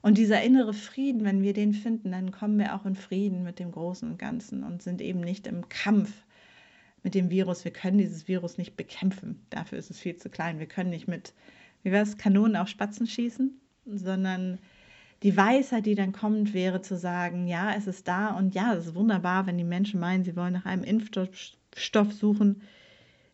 Und 0.00 0.18
dieser 0.18 0.42
innere 0.42 0.74
Frieden, 0.74 1.22
wenn 1.22 1.42
wir 1.42 1.52
den 1.52 1.74
finden, 1.74 2.10
dann 2.10 2.32
kommen 2.32 2.58
wir 2.58 2.74
auch 2.74 2.86
in 2.86 2.96
Frieden 2.96 3.44
mit 3.44 3.60
dem 3.60 3.70
Großen 3.70 4.10
und 4.10 4.18
Ganzen 4.18 4.64
und 4.64 4.82
sind 4.82 5.00
eben 5.00 5.20
nicht 5.20 5.46
im 5.46 5.68
Kampf 5.68 6.24
mit 7.02 7.14
dem 7.14 7.30
Virus. 7.30 7.64
Wir 7.64 7.72
können 7.72 7.98
dieses 7.98 8.28
Virus 8.28 8.58
nicht 8.58 8.76
bekämpfen. 8.76 9.44
Dafür 9.50 9.78
ist 9.78 9.90
es 9.90 9.98
viel 9.98 10.16
zu 10.16 10.28
klein. 10.28 10.58
Wir 10.58 10.66
können 10.66 10.90
nicht 10.90 11.08
mit, 11.08 11.34
wie 11.82 11.92
war 11.92 12.02
es, 12.02 12.18
Kanonen 12.18 12.56
auf 12.56 12.68
Spatzen 12.68 13.06
schießen, 13.06 13.60
sondern 13.86 14.58
die 15.22 15.36
Weisheit, 15.36 15.86
die 15.86 15.94
dann 15.94 16.12
kommt, 16.12 16.52
wäre 16.52 16.82
zu 16.82 16.96
sagen, 16.96 17.46
ja, 17.46 17.74
es 17.74 17.86
ist 17.86 18.08
da 18.08 18.30
und 18.30 18.54
ja, 18.54 18.74
es 18.74 18.86
ist 18.86 18.94
wunderbar, 18.94 19.46
wenn 19.46 19.58
die 19.58 19.64
Menschen 19.64 20.00
meinen, 20.00 20.24
sie 20.24 20.36
wollen 20.36 20.52
nach 20.52 20.66
einem 20.66 20.84
Impfstoff 20.84 22.12
suchen. 22.12 22.62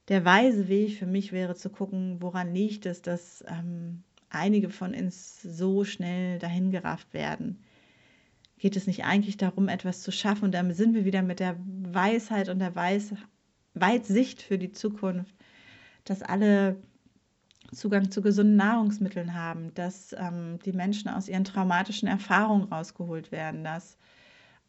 Der 0.09 0.25
weise 0.25 0.69
Weg 0.69 0.99
für 0.99 1.07
mich 1.07 1.33
wäre 1.33 1.55
zu 1.55 1.71
gucken, 1.71 2.21
woran 2.21 2.55
liegt 2.55 2.87
es, 2.87 3.03
dass 3.03 3.45
ähm, 3.49 4.03
einige 4.31 4.71
von 4.71 4.95
uns 4.95 5.41
so 5.43 5.85
schnell 5.85 6.39
dahingerafft 6.39 7.13
werden? 7.15 7.59
Geht 8.59 8.77
es 8.77 8.87
nicht 8.87 9.05
eigentlich 9.05 9.37
darum, 9.37 9.69
etwas 9.69 10.03
zu 10.03 10.11
schaffen? 10.11 10.47
Und 10.47 10.53
damit 10.53 10.77
sind 10.77 10.95
wir 10.95 11.05
wieder 11.05 11.23
mit 11.23 11.41
der 11.41 11.57
Weisheit 11.59 12.49
und 12.49 12.59
der 12.59 12.75
Weis 12.75 13.15
Weitsicht 13.81 14.43
für 14.43 14.59
die 14.59 14.73
Zukunft, 14.73 15.35
dass 16.05 16.23
alle 16.23 16.77
Zugang 17.73 18.11
zu 18.11 18.23
gesunden 18.23 18.57
Nahrungsmitteln 18.57 19.35
haben, 19.35 19.75
dass 19.75 20.15
ähm, 20.19 20.59
die 20.65 20.73
Menschen 20.73 21.09
aus 21.09 21.29
ihren 21.29 21.45
traumatischen 21.45 22.09
Erfahrungen 22.09 22.73
rausgeholt 22.73 23.31
werden, 23.31 23.63
dass 23.63 23.99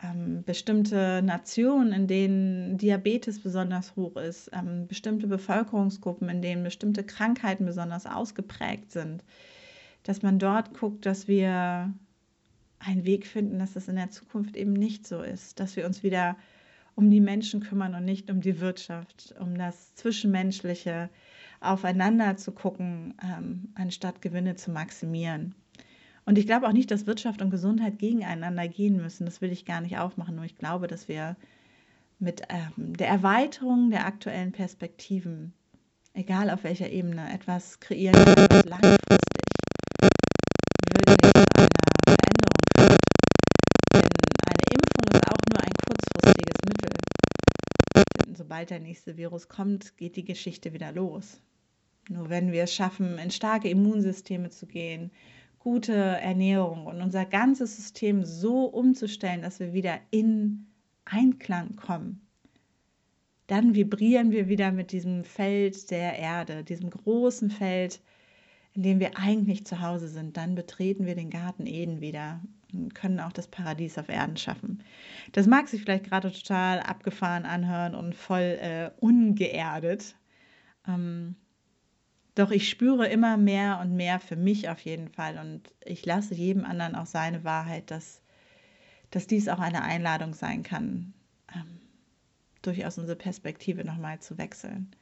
ähm, 0.04 0.44
bestimmte 0.44 1.22
Nationen, 1.22 1.94
in 1.94 2.08
denen 2.08 2.78
Diabetes 2.78 3.42
besonders 3.42 3.96
hoch 3.96 4.16
ist, 4.18 4.50
ähm, 4.54 4.88
bestimmte 4.88 5.28
Bevölkerungsgruppen, 5.28 6.30
in 6.30 6.42
denen 6.42 6.64
bestimmte 6.64 7.04
Krankheiten 7.04 7.66
besonders 7.66 8.06
ausgeprägt 8.06 8.92
sind, 8.92 9.24
dass 10.04 10.22
man 10.22 10.40
dort 10.40 10.74
guckt, 10.74 11.06
dass 11.06 11.28
wir 11.28 11.94
einen 12.80 13.06
Weg 13.06 13.28
finden, 13.28 13.60
dass 13.60 13.74
das 13.74 13.90
in 13.90 13.98
der 13.98 14.10
Zukunft 14.10 14.56
eben 14.56 14.74
nicht 14.74 15.06
so 15.06 15.22
ist, 15.22 15.60
dass 15.60 15.76
wir 15.76 15.86
uns 15.86 16.02
wieder 16.02 16.38
um 17.00 17.10
die 17.10 17.22
Menschen 17.22 17.62
kümmern 17.62 17.96
und 17.96 18.04
nicht 18.04 18.30
um 18.30 18.42
die 18.42 18.60
Wirtschaft, 18.60 19.34
um 19.40 19.58
das 19.58 19.96
Zwischenmenschliche 19.96 21.10
aufeinander 21.62 22.36
zu 22.36 22.52
gucken, 22.52 23.14
ähm, 23.24 23.70
anstatt 23.74 24.22
Gewinne 24.22 24.56
zu 24.56 24.70
maximieren. 24.70 25.56
Und 26.26 26.38
ich 26.38 26.46
glaube 26.46 26.68
auch 26.68 26.74
nicht, 26.74 26.92
dass 26.92 27.08
Wirtschaft 27.08 27.42
und 27.42 27.52
Gesundheit 27.52 28.00
gegeneinander 28.00 28.68
gehen 28.68 28.98
müssen. 28.98 29.26
Das 29.26 29.40
will 29.40 29.54
ich 29.54 29.64
gar 29.64 29.80
nicht 29.80 29.98
aufmachen. 29.98 30.36
Nur 30.36 30.44
ich 30.44 30.58
glaube, 30.58 30.88
dass 30.88 31.08
wir 31.08 31.38
mit 32.20 32.42
ähm, 32.50 32.98
der 32.98 33.08
Erweiterung 33.08 33.92
der 33.92 34.06
aktuellen 34.06 34.52
Perspektiven, 34.52 35.54
egal 36.14 36.50
auf 36.50 36.66
welcher 36.66 36.90
Ebene, 36.90 37.34
etwas 37.34 37.80
kreieren 37.80 38.16
was 38.50 38.66
langfristig 38.66 39.19
sobald 48.50 48.72
der 48.72 48.80
nächste 48.80 49.16
Virus 49.16 49.48
kommt, 49.48 49.96
geht 49.96 50.16
die 50.16 50.26
Geschichte 50.26 50.74
wieder 50.74 50.92
los. 50.92 51.40
Nur 52.10 52.32
wenn 52.32 52.52
wir 52.52 52.64
es 52.64 52.74
schaffen, 52.74 53.20
in 53.20 53.30
starke 53.30 53.70
Immunsysteme 53.70 54.50
zu 54.50 54.66
gehen, 54.66 55.12
gute 55.60 55.94
Ernährung 55.94 56.88
und 56.88 57.00
unser 57.00 57.26
ganzes 57.26 57.76
System 57.76 58.26
so 58.26 58.66
umzustellen, 58.66 59.44
dass 59.44 59.60
wir 59.60 59.74
wieder 59.74 60.00
in 60.10 60.66
Einklang 61.06 61.76
kommen, 61.76 62.22
dann 63.46 63.76
vibrieren 63.76 64.32
wir 64.32 64.50
wieder 64.50 64.72
mit 64.72 64.94
diesem 64.94 65.24
Feld 65.24 65.92
der 65.92 66.18
Erde, 66.18 66.64
diesem 66.64 66.90
großen 66.90 67.52
Feld, 67.52 68.02
in 68.74 68.82
dem 68.82 69.00
wir 69.00 69.16
eigentlich 69.16 69.68
zu 69.68 69.80
Hause 69.80 70.08
sind. 70.08 70.38
Dann 70.38 70.56
betreten 70.56 71.06
wir 71.06 71.14
den 71.14 71.30
Garten 71.30 71.68
Eden 71.68 72.02
wieder 72.02 72.42
können 72.94 73.20
auch 73.20 73.32
das 73.32 73.48
Paradies 73.48 73.98
auf 73.98 74.10
Erden 74.10 74.38
schaffen. 74.38 74.84
Das 75.32 75.48
mag 75.48 75.68
sich 75.68 75.82
vielleicht 75.82 76.06
gerade 76.06 76.32
total 76.32 76.80
abgefahren 76.80 77.46
anhören 77.46 77.96
und 77.96 78.16
voll 78.16 78.58
äh, 78.62 78.92
ungeerdet. 79.00 80.16
Ähm, 80.88 81.36
doch 82.36 82.52
ich 82.52 82.70
spüre 82.70 83.08
immer 83.08 83.38
mehr 83.38 83.80
und 83.82 83.96
mehr 83.96 84.20
für 84.20 84.36
mich 84.36 84.70
auf 84.70 84.80
jeden 84.82 85.10
Fall 85.10 85.38
und 85.38 85.74
ich 85.84 86.06
lasse 86.06 86.36
jedem 86.36 86.64
anderen 86.64 86.96
auch 86.96 87.06
seine 87.06 87.44
Wahrheit, 87.44 87.92
dass, 87.92 88.22
dass 89.12 89.28
dies 89.28 89.50
auch 89.50 89.60
eine 89.60 89.84
Einladung 89.84 90.34
sein 90.34 90.64
kann, 90.64 91.14
ähm, 91.54 91.82
durchaus 92.62 92.98
unsere 92.98 93.18
Perspektive 93.18 93.84
nochmal 93.84 94.20
zu 94.20 94.38
wechseln 94.38 94.96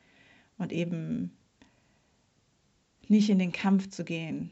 und 0.57 0.71
eben 0.71 1.31
nicht 3.07 3.29
in 3.29 3.39
den 3.39 3.51
Kampf 3.51 3.89
zu 3.89 4.03
gehen. 4.03 4.49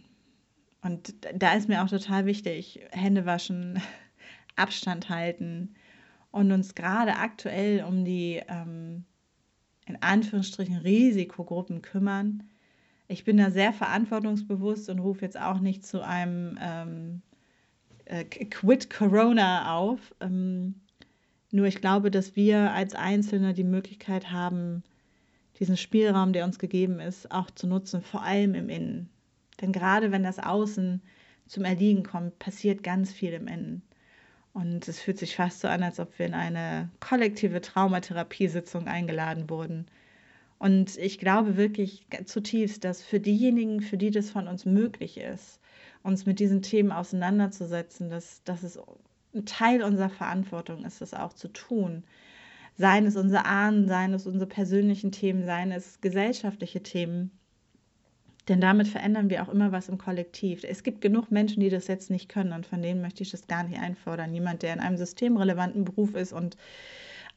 Und 0.86 1.16
da 1.34 1.56
ist 1.56 1.68
mir 1.68 1.84
auch 1.84 1.90
total 1.90 2.28
wichtig, 2.28 2.80
Hände 2.92 3.26
waschen, 3.26 3.82
Abstand 4.56 5.10
halten 5.10 5.74
und 6.30 6.52
uns 6.52 6.76
gerade 6.76 7.16
aktuell 7.16 7.84
um 7.84 8.06
die 8.06 8.40
ähm, 8.48 9.04
in 9.88 9.98
Anführungsstrichen 10.02 10.78
Risikogruppen 10.78 11.82
kümmern, 11.82 12.44
ich 13.08 13.24
bin 13.24 13.38
da 13.38 13.52
sehr 13.52 13.74
verantwortungsbewusst 13.74 14.90
und 14.90 15.00
rufe 15.00 15.26
jetzt 15.26 15.40
auch 15.40 15.60
nicht 15.60 15.86
zu 15.86 16.02
einem 16.02 16.58
ähm, 16.62 17.22
äh, 18.06 18.24
Quit 18.24 18.90
Corona 18.90 19.76
auf. 19.76 20.14
Ähm, 20.20 20.82
nur 21.52 21.68
ich 21.68 21.82
glaube, 21.82 22.10
dass 22.10 22.36
wir 22.36 22.72
als 22.74 22.96
Einzelne 22.96 23.54
die 23.54 23.64
Möglichkeit 23.64 24.32
haben, 24.32 24.84
diesen 25.60 25.78
Spielraum, 25.78 26.34
der 26.34 26.46
uns 26.46 26.60
gegeben 26.60 27.00
ist, 27.00 27.32
auch 27.32 27.52
zu 27.52 27.68
nutzen, 27.68 28.02
vor 28.02 28.24
allem 28.24 28.56
im 28.56 28.70
Innen. 28.70 29.10
Denn 29.62 29.72
gerade 29.72 30.12
wenn 30.12 30.24
das 30.24 30.40
Außen 30.40 31.02
zum 31.48 31.66
Erliegen 31.66 32.04
kommt, 32.04 32.40
passiert 32.40 32.84
ganz 32.84 33.12
viel 33.12 33.34
im 33.34 33.48
Innen. 33.48 33.82
Und 34.54 34.88
es 34.88 35.02
fühlt 35.02 35.18
sich 35.18 35.36
fast 35.36 35.60
so 35.60 35.68
an, 35.68 35.84
als 35.84 36.00
ob 36.00 36.18
wir 36.18 36.26
in 36.26 36.34
eine 36.34 36.90
kollektive 37.00 37.62
Traumatherapiesitzung 37.62 38.88
eingeladen 38.88 39.50
wurden. 39.50 39.86
Und 40.58 40.98
ich 40.98 41.20
glaube 41.20 41.58
wirklich 41.58 42.08
zutiefst, 42.26 42.84
dass 42.84 43.04
für 43.04 43.20
diejenigen, 43.20 43.82
für 43.82 43.98
die 43.98 44.12
das 44.12 44.30
von 44.30 44.48
uns 44.48 44.66
möglich 44.66 45.18
ist, 45.18 45.60
uns 46.04 46.26
mit 46.26 46.40
diesen 46.40 46.62
Themen 46.62 46.92
auseinanderzusetzen, 46.92 48.10
dass, 48.10 48.42
dass 48.44 48.64
es 48.64 48.80
ein 49.34 49.46
Teil 49.46 49.84
unserer 49.84 50.10
Verantwortung 50.10 50.86
ist, 50.86 51.02
das 51.02 51.14
auch 51.14 51.34
zu 51.34 51.50
tun. 51.50 52.04
Seien 52.78 53.06
es 53.06 53.18
unsere 53.18 53.46
Ahnen, 53.46 53.88
seien 53.88 54.14
es 54.14 54.26
unsere 54.26 54.48
persönlichen 54.48 55.12
Themen, 55.12 55.46
seien 55.46 55.72
es 55.72 56.00
gesellschaftliche 56.00 56.82
Themen. 56.82 57.32
Denn 58.48 58.62
damit 58.62 58.88
verändern 58.88 59.30
wir 59.30 59.42
auch 59.42 59.50
immer 59.50 59.72
was 59.72 59.90
im 59.90 59.98
Kollektiv. 59.98 60.64
Es 60.64 60.84
gibt 60.84 61.02
genug 61.02 61.32
Menschen, 61.32 61.62
die 61.62 61.70
das 61.70 61.88
jetzt 61.88 62.12
nicht 62.12 62.30
können 62.30 62.54
und 62.54 62.66
von 62.66 62.82
denen 62.82 63.02
möchte 63.02 63.24
ich 63.24 63.32
das 63.32 63.48
gar 63.48 63.64
nicht 63.64 63.80
einfordern. 63.80 64.34
Jemand, 64.34 64.62
der 64.62 64.74
in 64.74 64.80
einem 64.80 64.98
systemrelevanten 64.98 65.84
Beruf 65.84 66.14
ist 66.14 66.32
und 66.32 66.56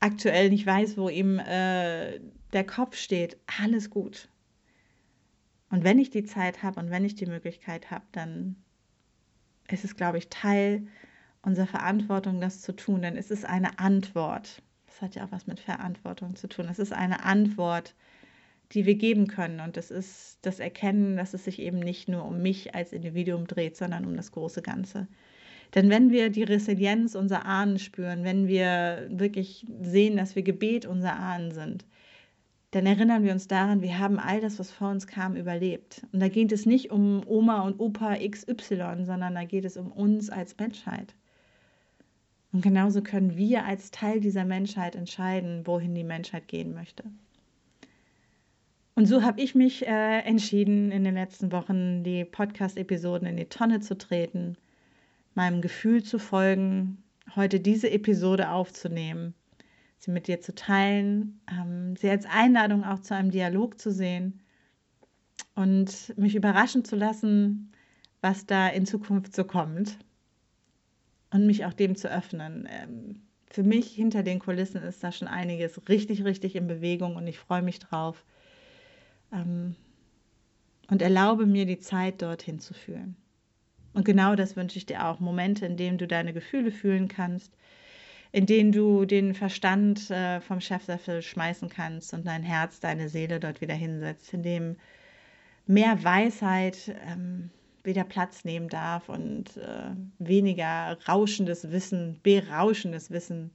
aktuell 0.00 0.50
nicht 0.50 0.66
weiß, 0.66 0.98
wo 0.98 1.08
ihm 1.08 1.38
äh, 1.38 2.20
der 2.52 2.64
Kopf 2.64 2.96
steht, 2.96 3.38
alles 3.62 3.88
gut. 3.88 4.28
Und 5.70 5.84
wenn 5.84 5.98
ich 5.98 6.10
die 6.10 6.24
Zeit 6.24 6.62
habe 6.62 6.80
und 6.80 6.90
wenn 6.90 7.04
ich 7.04 7.14
die 7.14 7.26
Möglichkeit 7.26 7.90
habe, 7.90 8.04
dann 8.12 8.56
ist 9.70 9.84
es, 9.84 9.96
glaube 9.96 10.18
ich, 10.18 10.28
Teil 10.28 10.86
unserer 11.42 11.66
Verantwortung, 11.66 12.40
das 12.40 12.60
zu 12.60 12.72
tun. 12.74 13.02
Denn 13.02 13.16
es 13.16 13.30
ist 13.30 13.44
eine 13.44 13.78
Antwort. 13.78 14.62
Das 14.86 15.02
hat 15.02 15.14
ja 15.14 15.24
auch 15.24 15.32
was 15.32 15.46
mit 15.46 15.60
Verantwortung 15.60 16.36
zu 16.36 16.48
tun. 16.48 16.68
Es 16.70 16.78
ist 16.78 16.92
eine 16.92 17.24
Antwort, 17.24 17.94
die 18.72 18.86
wir 18.86 18.94
geben 18.96 19.26
können. 19.26 19.60
Und 19.60 19.76
das 19.76 19.90
ist 19.90 20.38
das 20.42 20.60
Erkennen, 20.60 21.16
dass 21.16 21.34
es 21.34 21.44
sich 21.44 21.58
eben 21.58 21.78
nicht 21.78 22.08
nur 22.08 22.24
um 22.24 22.42
mich 22.42 22.74
als 22.74 22.92
Individuum 22.92 23.46
dreht, 23.46 23.76
sondern 23.76 24.04
um 24.04 24.16
das 24.16 24.32
große 24.32 24.62
Ganze. 24.62 25.08
Denn 25.74 25.90
wenn 25.90 26.10
wir 26.10 26.30
die 26.30 26.44
Resilienz 26.44 27.14
unserer 27.14 27.44
Ahnen 27.44 27.78
spüren, 27.78 28.24
wenn 28.24 28.48
wir 28.48 29.06
wirklich 29.10 29.66
sehen, 29.82 30.16
dass 30.16 30.34
wir 30.34 30.42
Gebet 30.42 30.86
unserer 30.86 31.18
Ahnen 31.18 31.52
sind, 31.52 31.84
dann 32.70 32.84
erinnern 32.84 33.24
wir 33.24 33.32
uns 33.32 33.48
daran, 33.48 33.80
wir 33.80 33.98
haben 33.98 34.18
all 34.18 34.40
das, 34.40 34.58
was 34.58 34.70
vor 34.70 34.90
uns 34.90 35.06
kam, 35.06 35.36
überlebt. 35.36 36.06
Und 36.12 36.20
da 36.20 36.28
geht 36.28 36.52
es 36.52 36.66
nicht 36.66 36.90
um 36.90 37.22
Oma 37.26 37.62
und 37.62 37.80
Opa 37.80 38.16
XY, 38.16 39.04
sondern 39.04 39.34
da 39.34 39.44
geht 39.44 39.64
es 39.64 39.76
um 39.78 39.90
uns 39.90 40.28
als 40.28 40.56
Menschheit. 40.58 41.14
Und 42.52 42.62
genauso 42.62 43.02
können 43.02 43.36
wir 43.36 43.64
als 43.64 43.90
Teil 43.90 44.20
dieser 44.20 44.44
Menschheit 44.44 44.96
entscheiden, 44.96 45.66
wohin 45.66 45.94
die 45.94 46.04
Menschheit 46.04 46.48
gehen 46.48 46.74
möchte. 46.74 47.04
Und 48.98 49.06
so 49.06 49.22
habe 49.22 49.40
ich 49.40 49.54
mich 49.54 49.86
äh, 49.86 50.18
entschieden, 50.22 50.90
in 50.90 51.04
den 51.04 51.14
letzten 51.14 51.52
Wochen 51.52 52.02
die 52.02 52.24
Podcast-Episoden 52.24 53.28
in 53.28 53.36
die 53.36 53.44
Tonne 53.44 53.78
zu 53.78 53.96
treten, 53.96 54.56
meinem 55.36 55.60
Gefühl 55.60 56.02
zu 56.02 56.18
folgen, 56.18 57.04
heute 57.36 57.60
diese 57.60 57.88
Episode 57.92 58.50
aufzunehmen 58.50 59.34
sie 59.98 60.10
mit 60.10 60.26
dir 60.26 60.40
zu 60.40 60.52
teilen, 60.52 61.40
ähm, 61.48 61.94
sie 61.94 62.10
als 62.10 62.26
Einladung 62.26 62.82
auch 62.82 62.98
zu 62.98 63.14
einem 63.14 63.30
Dialog 63.30 63.80
zu 63.80 63.92
sehen 63.92 64.40
und 65.54 66.12
mich 66.16 66.34
überraschen 66.34 66.84
zu 66.84 66.96
lassen, 66.96 67.70
was 68.20 68.46
da 68.46 68.66
in 68.66 68.84
Zukunft 68.84 69.32
so 69.32 69.44
kommt 69.44 69.96
und 71.30 71.46
mich 71.46 71.64
auch 71.64 71.72
dem 71.72 71.94
zu 71.94 72.10
öffnen. 72.10 72.68
Ähm, 72.68 73.22
für 73.48 73.62
mich 73.62 73.92
hinter 73.92 74.24
den 74.24 74.40
Kulissen 74.40 74.82
ist 74.82 75.04
da 75.04 75.12
schon 75.12 75.28
einiges 75.28 75.88
richtig, 75.88 76.24
richtig 76.24 76.56
in 76.56 76.66
Bewegung 76.66 77.14
und 77.14 77.28
ich 77.28 77.38
freue 77.38 77.62
mich 77.62 77.78
drauf. 77.78 78.24
Ähm, 79.32 79.76
und 80.90 81.02
erlaube 81.02 81.46
mir 81.46 81.66
die 81.66 81.78
Zeit 81.78 82.22
dorthin 82.22 82.60
zu 82.60 82.72
fühlen. 82.72 83.16
Und 83.92 84.04
genau 84.04 84.34
das 84.36 84.56
wünsche 84.56 84.78
ich 84.78 84.86
dir 84.86 85.06
auch. 85.06 85.20
Momente, 85.20 85.66
in 85.66 85.76
denen 85.76 85.98
du 85.98 86.06
deine 86.06 86.32
Gefühle 86.32 86.70
fühlen 86.70 87.08
kannst, 87.08 87.52
in 88.32 88.46
denen 88.46 88.72
du 88.72 89.04
den 89.04 89.34
Verstand 89.34 90.10
äh, 90.10 90.40
vom 90.40 90.60
Chefsessel 90.60 91.22
schmeißen 91.22 91.68
kannst 91.68 92.12
und 92.14 92.26
dein 92.26 92.42
Herz, 92.42 92.80
deine 92.80 93.08
Seele 93.08 93.40
dort 93.40 93.60
wieder 93.60 93.74
hinsetzt, 93.74 94.32
in 94.34 94.42
dem 94.42 94.76
mehr 95.66 96.02
Weisheit 96.04 96.94
ähm, 97.06 97.50
wieder 97.84 98.04
Platz 98.04 98.44
nehmen 98.44 98.68
darf 98.68 99.08
und 99.08 99.56
äh, 99.56 99.90
weniger 100.18 100.98
rauschendes 101.08 101.70
Wissen, 101.70 102.20
berauschendes 102.22 103.10
Wissen 103.10 103.50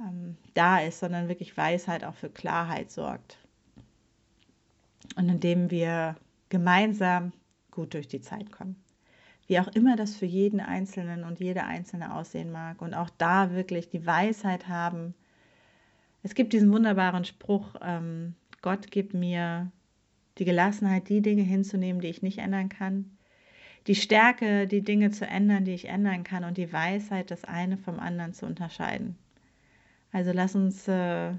ähm, 0.00 0.36
da 0.54 0.80
ist, 0.80 1.00
sondern 1.00 1.28
wirklich 1.28 1.56
Weisheit 1.56 2.04
auch 2.04 2.14
für 2.14 2.30
Klarheit 2.30 2.90
sorgt. 2.90 3.38
Und 5.14 5.28
indem 5.28 5.70
wir 5.70 6.16
gemeinsam 6.48 7.32
gut 7.70 7.94
durch 7.94 8.08
die 8.08 8.20
Zeit 8.20 8.50
kommen 8.50 8.76
wie 9.46 9.60
auch 9.60 9.68
immer 9.68 9.96
das 9.96 10.16
für 10.16 10.26
jeden 10.26 10.60
Einzelnen 10.60 11.24
und 11.24 11.38
jede 11.38 11.64
Einzelne 11.64 12.14
aussehen 12.14 12.50
mag. 12.50 12.82
Und 12.82 12.94
auch 12.94 13.10
da 13.16 13.52
wirklich 13.52 13.88
die 13.88 14.04
Weisheit 14.04 14.68
haben. 14.68 15.14
Es 16.22 16.34
gibt 16.34 16.52
diesen 16.52 16.72
wunderbaren 16.72 17.24
Spruch, 17.24 17.74
ähm, 17.80 18.34
Gott 18.62 18.90
gibt 18.90 19.14
mir 19.14 19.70
die 20.38 20.44
Gelassenheit, 20.44 21.08
die 21.08 21.22
Dinge 21.22 21.42
hinzunehmen, 21.42 22.00
die 22.00 22.08
ich 22.08 22.22
nicht 22.22 22.38
ändern 22.38 22.68
kann. 22.68 23.16
Die 23.86 23.94
Stärke, 23.94 24.66
die 24.66 24.82
Dinge 24.82 25.12
zu 25.12 25.24
ändern, 25.26 25.64
die 25.64 25.74
ich 25.74 25.88
ändern 25.88 26.24
kann. 26.24 26.42
Und 26.42 26.56
die 26.56 26.72
Weisheit, 26.72 27.30
das 27.30 27.44
eine 27.44 27.76
vom 27.76 28.00
anderen 28.00 28.34
zu 28.34 28.46
unterscheiden. 28.46 29.16
Also 30.10 30.32
lass 30.32 30.56
uns 30.56 30.88
äh, 30.88 31.32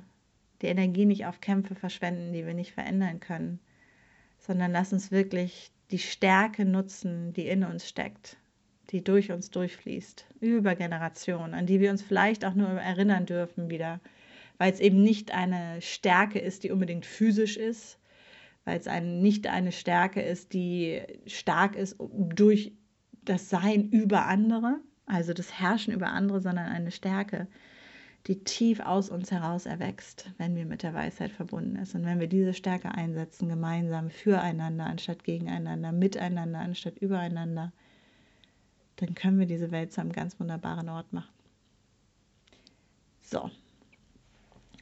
die 0.62 0.68
Energie 0.68 1.06
nicht 1.06 1.26
auf 1.26 1.42
Kämpfe 1.42 1.76
verschwenden, 1.76 2.34
die 2.34 2.46
wir 2.46 2.54
nicht 2.54 2.74
verändern 2.74 3.20
können, 3.20 3.60
sondern 4.40 4.72
lass 4.72 4.94
uns 4.94 5.12
wirklich 5.12 5.72
die 5.92 6.00
Stärke 6.00 6.66
nutzen, 6.66 7.34
die 7.34 7.48
in 7.48 7.64
uns 7.64 7.88
steckt, 7.88 8.38
die 8.92 9.04
durch 9.04 9.32
uns 9.32 9.52
durchfließt, 9.52 10.26
über 10.40 10.76
Generationen, 10.76 11.54
an 11.54 11.66
die 11.66 11.80
wir 11.80 11.92
uns 11.92 12.02
vielleicht 12.02 12.46
auch 12.46 12.56
nur 12.56 12.70
erinnern 12.70 13.26
dürfen 13.26 13.70
wieder, 13.70 14.00
weil 14.58 14.72
es 14.72 14.80
eben 14.80 15.02
nicht 15.02 15.32
eine 15.34 15.82
Stärke 15.82 16.40
ist, 16.40 16.64
die 16.64 16.72
unbedingt 16.72 17.06
physisch 17.06 17.58
ist, 17.58 18.00
weil 18.66 18.80
es 18.80 18.88
ein, 18.88 19.22
nicht 19.22 19.48
eine 19.48 19.72
Stärke 19.72 20.22
ist, 20.22 20.54
die 20.54 21.02
stark 21.26 21.76
ist 21.76 21.96
durch 22.00 22.74
das 23.24 23.50
Sein 23.50 23.90
über 23.90 24.26
andere, 24.26 24.80
also 25.06 25.34
das 25.34 25.60
Herrschen 25.60 25.94
über 25.94 26.08
andere, 26.08 26.42
sondern 26.42 26.66
eine 26.66 26.92
Stärke, 26.92 27.48
die 28.26 28.44
tief 28.44 28.80
aus 28.80 29.10
uns 29.10 29.32
heraus 29.32 29.66
erwächst, 29.66 30.32
wenn 30.38 30.56
wir 30.56 30.66
mit 30.66 30.84
der 30.84 30.94
Weisheit 30.94 31.32
verbunden 31.32 31.78
ist. 31.78 31.96
Und 31.96 32.06
wenn 32.06 32.20
wir 32.20 32.28
diese 32.28 32.54
Stärke 32.54 32.92
einsetzen, 32.92 33.48
gemeinsam 33.48 34.10
füreinander 34.10 34.86
anstatt 34.86 35.24
gegeneinander, 35.24 35.92
miteinander 35.92 36.60
anstatt 36.60 36.98
übereinander, 36.98 37.72
dann 38.98 39.14
können 39.14 39.40
wir 39.40 39.46
diese 39.46 39.72
Welt 39.72 39.94
zu 39.94 40.02
einem 40.02 40.12
ganz 40.12 40.40
wunderbaren 40.40 40.90
Ort 40.90 41.14
machen. 41.14 41.32
So, 43.22 43.50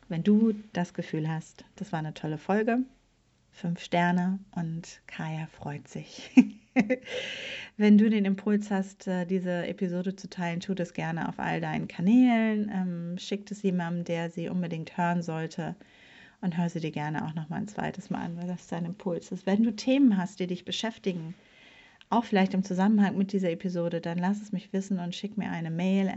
wenn 0.08 0.24
du 0.24 0.54
das 0.74 0.94
Gefühl 0.94 1.30
hast, 1.30 1.66
das 1.76 1.92
war 1.92 2.00
eine 2.00 2.14
tolle 2.14 2.38
Folge, 2.38 2.80
fünf 3.56 3.82
Sterne 3.82 4.40
und 4.56 5.02
Kaya 5.08 5.48
freut 5.48 5.88
sich. 5.88 6.32
Wenn 7.78 7.98
du 7.98 8.10
den 8.10 8.26
Impuls 8.26 8.70
hast, 8.70 9.08
äh, 9.08 9.26
diese 9.26 9.66
Episode 9.66 10.16
zu 10.16 10.30
teilen, 10.30 10.60
tu 10.60 10.74
das 10.74 10.94
gerne 10.94 11.30
auf 11.30 11.40
all 11.40 11.62
deinen 11.62 11.88
Kanälen. 11.88 12.70
Ähm, 12.74 13.18
schick 13.18 13.50
es 13.50 13.62
jemandem, 13.62 14.04
der 14.04 14.30
sie 14.30 14.50
unbedingt 14.50 14.98
hören 14.98 15.22
sollte. 15.22 15.76
Und 16.42 16.58
hör 16.58 16.70
sie 16.70 16.82
dir 16.82 16.92
gerne 16.92 17.26
auch 17.26 17.34
noch 17.34 17.50
mal 17.50 17.58
ein 17.58 17.68
zweites 17.68 18.10
Mal 18.10 18.20
an, 18.26 18.38
weil 18.38 18.48
das 18.48 18.68
dein 18.68 18.86
Impuls 18.86 19.32
ist. 19.32 19.46
Wenn 19.46 19.64
du 19.64 19.74
Themen 19.74 20.18
hast, 20.18 20.40
die 20.40 20.48
dich 20.48 20.66
beschäftigen, 20.66 21.34
auch 22.10 22.26
vielleicht 22.26 22.54
im 22.54 22.64
Zusammenhang 22.64 23.18
mit 23.18 23.32
dieser 23.32 23.52
Episode, 23.52 24.02
dann 24.02 24.18
lass 24.18 24.42
es 24.42 24.52
mich 24.52 24.74
wissen 24.74 25.00
und 25.00 25.16
schick 25.16 25.38
mir 25.38 25.50
eine 25.50 25.72
Mail 25.72 26.10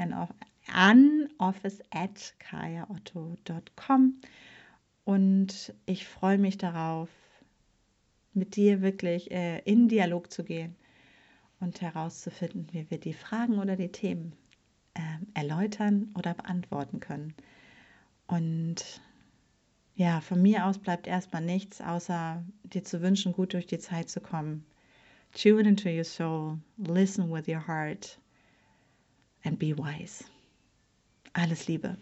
an 0.73 1.29
office 1.39 1.81
at 1.91 2.35
kayaotto.com. 2.41 4.21
Und 5.05 5.73
ich 5.87 6.07
freue 6.07 6.37
mich 6.37 6.59
darauf, 6.59 7.09
mit 8.39 8.57
dir 8.57 8.81
wirklich 8.81 9.31
äh, 9.31 9.59
in 9.61 9.89
Dialog 9.89 10.33
zu 10.33 10.45
gehen 10.45 10.77
und 11.61 11.81
herauszufinden, 11.81 12.69
wie 12.73 12.91
wir 12.91 12.99
die 12.99 13.13
Fragen 13.13 13.59
oder 13.59 13.77
die 13.77 13.91
Themen 13.91 14.33
äh, 14.95 15.01
erläutern 15.35 16.13
oder 16.17 16.35
beantworten 16.35 17.01
können. 17.01 17.35
Und 18.27 19.01
ja, 19.95 20.21
von 20.21 20.41
mir 20.41 20.67
aus 20.67 20.79
bleibt 20.79 21.07
erstmal 21.07 21.43
nichts, 21.43 21.81
außer 21.81 22.45
dir 22.63 22.85
zu 22.85 23.03
wünschen, 23.03 23.33
gut 23.33 23.53
durch 23.53 23.67
die 23.67 23.79
Zeit 23.79 24.09
zu 24.09 24.21
kommen. 24.21 24.65
Tune 25.33 25.69
into 25.69 25.89
your 25.89 26.05
soul, 26.05 26.59
listen 26.77 27.33
with 27.33 27.49
your 27.49 27.67
heart 27.67 28.19
and 29.45 29.59
be 29.59 29.77
wise. 29.77 30.25
Alles 31.33 31.67
Liebe. 31.67 31.97